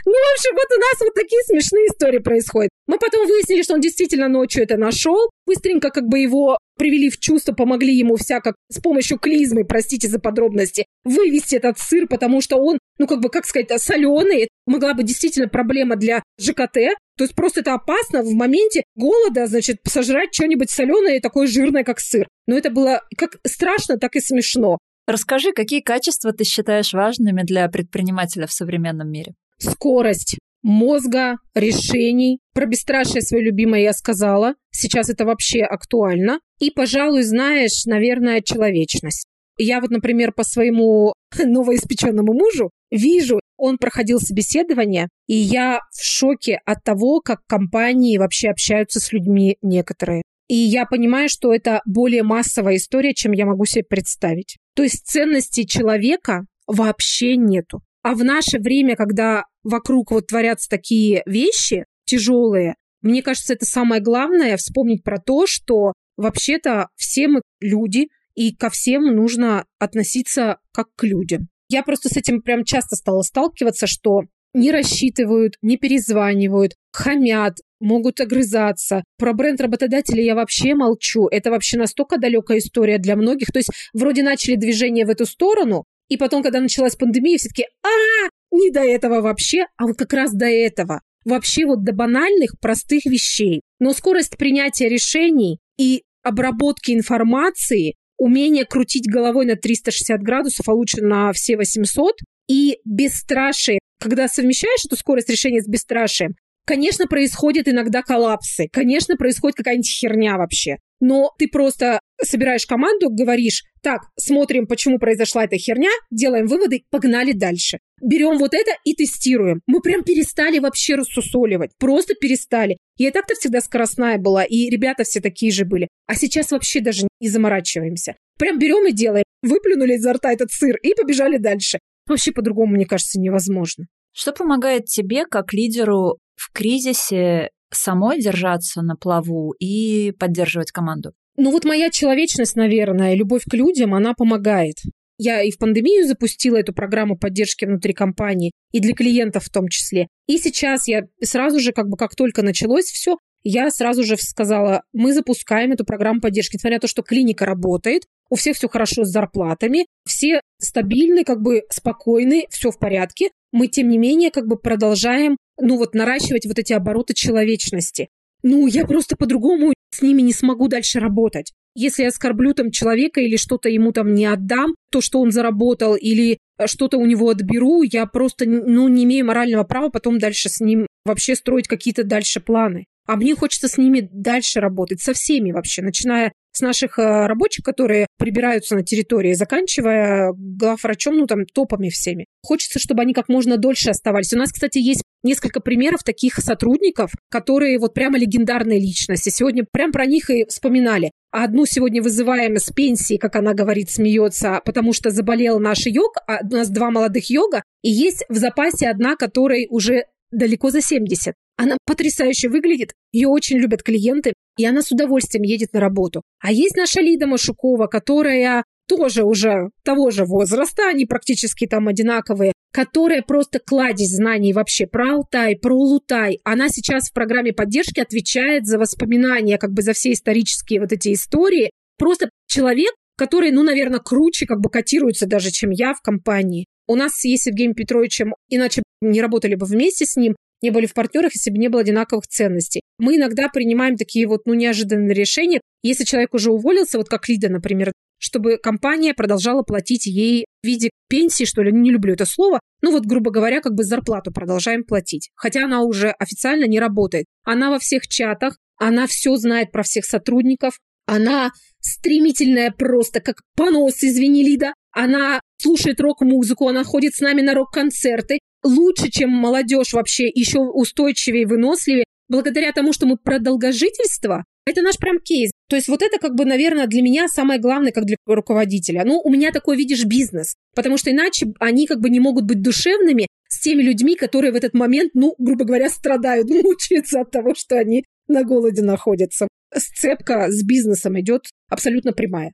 [0.06, 2.70] Ну, в общем, вот у нас вот такие смешные истории происходят.
[2.88, 5.30] Мы потом выяснили, что он действительно ночью это нашел.
[5.46, 10.20] Быстренько как бы его привели в чувство, помогли ему всяко с помощью клизмы, простите за
[10.20, 14.50] подробности, вывести этот сыр, потому что он, ну как бы, как сказать, соленый.
[14.66, 16.96] Могла быть действительно проблема для ЖКТ.
[17.18, 21.84] То есть просто это опасно в моменте голода, значит, сожрать что-нибудь соленое и такое жирное,
[21.84, 22.28] как сыр.
[22.48, 24.78] Но это было как страшно, так и смешно.
[25.06, 29.34] Расскажи, какие качества ты считаешь важными для предпринимателя в современном мире?
[29.60, 32.40] Скорость мозга, решений.
[32.54, 34.56] Про бесстрашие свое любимое я сказала.
[34.72, 36.40] Сейчас это вообще актуально.
[36.60, 39.26] И, пожалуй, знаешь, наверное, человечность.
[39.58, 46.62] Я вот, например, по своему новоиспеченному мужу вижу, он проходил собеседование, и я в шоке
[46.66, 50.24] от того, как компании вообще общаются с людьми некоторые.
[50.48, 54.58] И я понимаю, что это более массовая история, чем я могу себе представить.
[54.76, 57.82] То есть ценности человека вообще нету.
[58.10, 64.02] А в наше время, когда вокруг вот творятся такие вещи тяжелые, мне кажется, это самое
[64.02, 70.88] главное вспомнить про то, что вообще-то все мы люди, и ко всем нужно относиться как
[70.96, 71.50] к людям.
[71.70, 74.24] Я просто с этим прям часто стала сталкиваться, что
[74.56, 79.04] не рассчитывают, не перезванивают, хамят, могут огрызаться.
[79.20, 81.28] Про бренд работодателя я вообще молчу.
[81.28, 83.52] Это вообще настолько далекая история для многих.
[83.52, 87.66] То есть вроде начали движение в эту сторону, и потом, когда началась пандемия, все таки
[87.84, 91.02] а, не до этого вообще, а вот как раз до этого.
[91.24, 93.62] Вообще вот до банальных, простых вещей.
[93.80, 101.02] Но скорость принятия решений и обработки информации, умение крутить головой на 360 градусов, а лучше
[101.02, 102.16] на все 800,
[102.50, 103.80] и бесстрашие.
[104.02, 106.36] Когда совмещаешь эту скорость решения с бесстрашием,
[106.66, 110.78] конечно, происходят иногда коллапсы, конечно, происходит какая-нибудь херня вообще.
[111.00, 117.32] Но ты просто собираешь команду, говоришь, так, смотрим, почему произошла эта херня, делаем выводы, погнали
[117.32, 117.80] дальше.
[118.02, 119.62] Берем вот это и тестируем.
[119.68, 121.72] Мы прям перестали вообще рассусоливать.
[121.78, 122.78] Просто перестали.
[122.98, 125.88] Я и так-то всегда скоростная была, и ребята все такие же были.
[126.08, 128.16] А сейчас вообще даже не заморачиваемся.
[128.38, 129.26] Прям берем и делаем.
[129.42, 131.80] Выплюнули изо рта этот сыр и побежали дальше.
[132.08, 133.86] Вообще по-другому, мне кажется, невозможно.
[134.14, 141.14] Что помогает тебе, как лидеру, в кризисе самой держаться на плаву и поддерживать команду?
[141.38, 144.76] Ну вот моя человечность, наверное, любовь к людям, она помогает.
[145.18, 149.68] Я и в пандемию запустила эту программу поддержки внутри компании, и для клиентов в том
[149.68, 150.08] числе.
[150.28, 154.84] И сейчас я сразу же, как бы как только началось все, я сразу же сказала,
[154.94, 156.56] мы запускаем эту программу поддержки.
[156.56, 161.42] Несмотря на то, что клиника работает, у всех все хорошо с зарплатами, все стабильны, как
[161.42, 166.46] бы спокойны, все в порядке, мы, тем не менее, как бы продолжаем, ну вот, наращивать
[166.46, 168.10] вот эти обороты человечности.
[168.44, 171.54] Ну, я просто по-другому с ними не смогу дальше работать.
[171.76, 175.96] Если я оскорблю там человека или что-то ему там не отдам, то, что он заработал,
[175.96, 180.60] или что-то у него отберу, я просто, ну, не имею морального права потом дальше с
[180.60, 182.86] ним вообще строить какие-то дальше планы.
[183.08, 187.64] А мне хочется с ними дальше работать, со всеми вообще, начиная с наших э, рабочих,
[187.64, 192.26] которые прибираются на территории, заканчивая главврачом, ну там топами всеми.
[192.44, 194.34] Хочется, чтобы они как можно дольше оставались.
[194.34, 199.30] У нас, кстати, есть несколько примеров таких сотрудников, которые вот прямо легендарные личности.
[199.30, 201.12] Сегодня прям про них и вспоминали.
[201.32, 206.16] А одну сегодня вызываем с пенсии, как она говорит, смеется, потому что заболел наш йог,
[206.28, 210.82] а у нас два молодых йога, и есть в запасе одна, которой уже далеко за
[210.82, 211.36] 70.
[211.58, 216.22] Она потрясающе выглядит, ее очень любят клиенты, и она с удовольствием едет на работу.
[216.42, 222.52] А есть наша Лида Машукова, которая тоже уже того же возраста, они практически там одинаковые,
[222.74, 226.42] которая просто кладезь знаний вообще про Алтай, про Улутай.
[226.44, 231.14] Она сейчас в программе поддержки отвечает за воспоминания, как бы за все исторические вот эти
[231.14, 231.72] истории.
[231.98, 236.66] Просто человек, который, ну, наверное, круче как бы котируется даже, чем я в компании.
[236.86, 240.94] У нас есть Евгений Петровичем, иначе не работали бы вместе с ним, не были в
[240.94, 242.82] партнерах, если бы не было одинаковых ценностей.
[242.98, 245.62] Мы иногда принимаем такие вот, ну, неожиданные решения.
[245.84, 250.90] Если человек уже уволился, вот как Лида, например, чтобы компания продолжала платить ей в виде
[251.08, 254.84] пенсии, что ли, не люблю это слово, ну вот, грубо говоря, как бы зарплату продолжаем
[254.84, 255.30] платить.
[255.36, 257.26] Хотя она уже официально не работает.
[257.44, 261.52] Она во всех чатах, она все знает про всех сотрудников, она
[261.82, 264.74] стремительная просто, как понос, извини, Лида.
[264.92, 268.40] Она слушает рок-музыку, она ходит с нами на рок-концерты.
[268.64, 272.06] Лучше, чем молодежь вообще, еще устойчивее, выносливее.
[272.28, 275.52] Благодаря тому, что мы про долгожительство, это наш прям кейс.
[275.68, 279.04] То есть вот это как бы, наверное, для меня самое главное, как для руководителя.
[279.04, 280.54] Ну, у меня такой, видишь, бизнес.
[280.76, 284.56] Потому что иначе они как бы не могут быть душевными с теми людьми, которые в
[284.56, 289.48] этот момент, ну, грубо говоря, страдают, мучаются от того, что они на голоде находятся.
[289.76, 292.52] Сцепка с бизнесом идет абсолютно прямая.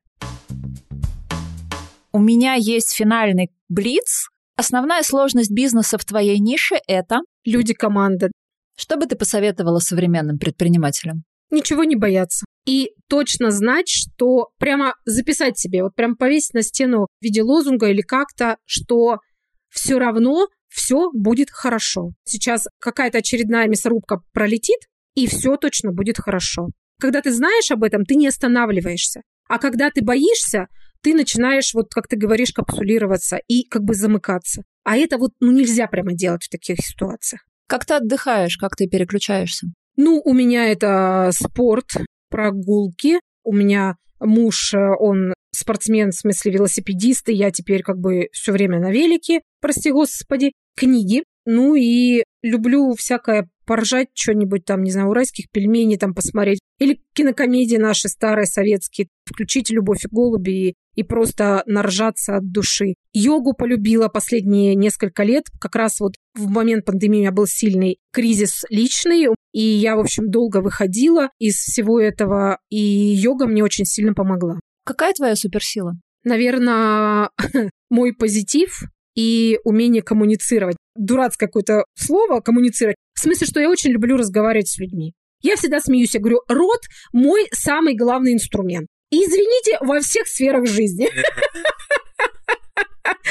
[2.13, 4.29] У меня есть финальный блиц.
[4.57, 7.19] Основная сложность бизнеса в твоей нише– это…
[7.43, 8.31] Люди команды.
[8.77, 11.23] Что бы ты посоветовала современным предпринимателям?
[11.51, 12.45] Ничего не бояться.
[12.65, 17.87] И точно знать, что прямо записать себе, вот прям повесить на стену в виде лозунга
[17.89, 19.17] или как-то, что
[19.69, 22.11] все равно все будет хорошо.
[22.23, 24.79] Сейчас какая-то очередная мясорубка пролетит,
[25.15, 26.69] и все точно будет хорошо.
[26.99, 29.21] Когда ты знаешь об этом, ты не останавливаешься.
[29.47, 30.67] А когда ты боишься,
[31.05, 34.63] ты начинаешь, вот как ты говоришь, капсулироваться и как бы замыкаться.
[34.83, 37.45] А это вот ну, нельзя прямо делать в таких ситуациях.
[37.67, 39.67] Как ты отдыхаешь, как ты переключаешься?
[39.97, 41.91] Ну, у меня это спорт,
[42.31, 43.19] прогулки.
[43.43, 48.51] У меня муж, э, он спортсмен, в смысле велосипедист, и я теперь как бы все
[48.51, 50.53] время на велике, прости господи.
[50.75, 51.23] Книги.
[51.45, 56.59] Ну и люблю всякое поржать что-нибудь там, не знаю, уральских пельменей там посмотреть.
[56.79, 59.07] Или кинокомедии наши старые советские.
[59.25, 62.95] Включить «Любовь и голуби» и, и просто наржаться от души.
[63.13, 65.45] Йогу полюбила последние несколько лет.
[65.59, 69.27] Как раз вот в момент пандемии у меня был сильный кризис личный.
[69.53, 72.59] И я, в общем, долго выходила из всего этого.
[72.69, 74.59] И йога мне очень сильно помогла.
[74.85, 75.93] Какая твоя суперсила?
[76.23, 77.29] Наверное,
[77.89, 78.83] мой позитив
[79.15, 80.77] и умение коммуницировать.
[80.95, 82.97] Дурацкое какое-то слово коммуницировать.
[83.15, 85.13] В смысле, что я очень люблю разговаривать с людьми.
[85.41, 86.81] Я всегда смеюсь, я говорю, рот–
[87.13, 88.87] мой самый главный инструмент.
[89.11, 91.07] И извините, во всех сферах жизни.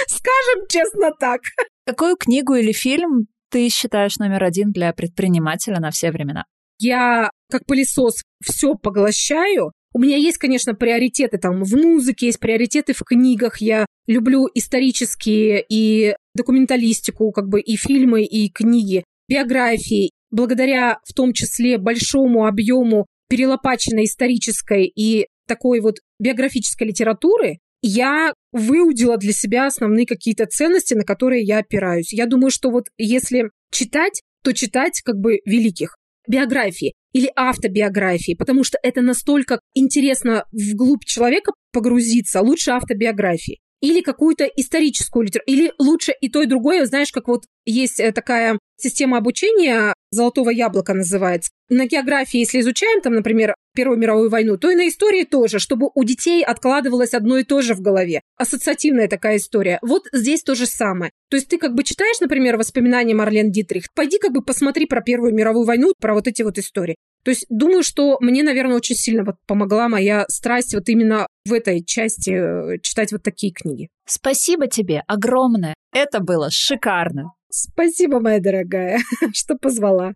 [0.07, 1.41] Скажем честно так.
[1.87, 6.45] Какую книгу или фильм ты считаешь номер один для предпринимателя на все времена?
[6.79, 12.95] Я как пылесос все поглощаю, у меня есть, конечно, приоритеты там в музыке, есть приоритеты
[12.95, 13.61] в книгах.
[13.61, 20.11] Я люблю исторические и документалистику, как бы и фильмы, и книги, биографии.
[20.31, 29.19] Благодаря в том числе большому объему перелопаченной исторической и такой вот биографической литературы, я выудила
[29.19, 32.13] для себя основные какие-то ценности, на которые я опираюсь.
[32.13, 35.97] Я думаю, что вот если читать, то читать как бы великих
[36.27, 43.59] биографии или автобиографии, потому что это настолько интересно вглубь человека погрузиться, лучше автобиографии.
[43.85, 48.13] Или какую-то историческую литературу, или лучше и то, и другое, знаешь, как вот есть э,
[48.13, 51.51] такая система обучения, золотого яблока называется.
[51.69, 55.91] На географии, если изучаем, там, например, Первую мировую войну, то и на истории тоже, чтобы
[55.95, 58.21] у детей откладывалось одно и то же в голове.
[58.37, 59.81] Ассоциативная такая история.
[59.83, 61.11] Вот здесь то же самое.
[61.29, 65.03] То есть ты как бы читаешь, например, воспоминания Марлен Дитрих, пойди как бы посмотри про
[65.03, 66.95] Первую мировую войну, про вот эти вот истории.
[67.25, 71.53] То есть думаю, что мне, наверное, очень сильно вот помогла моя страсть вот именно в
[71.53, 73.89] этой части э, читать вот такие книги.
[74.07, 75.75] Спасибо тебе огромное.
[75.93, 77.33] Это было шикарно.
[77.51, 79.01] Спасибо, моя дорогая,
[79.33, 80.13] что позвала.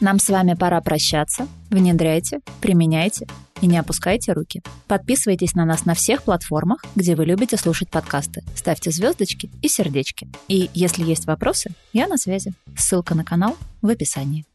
[0.00, 1.46] Нам с вами пора прощаться.
[1.68, 3.26] Внедряйте, применяйте
[3.60, 4.62] и не опускайте руки.
[4.88, 8.42] Подписывайтесь на нас на всех платформах, где вы любите слушать подкасты.
[8.54, 10.26] Ставьте звездочки и сердечки.
[10.48, 12.54] И если есть вопросы, я на связи.
[12.76, 14.46] Ссылка на канал в описании.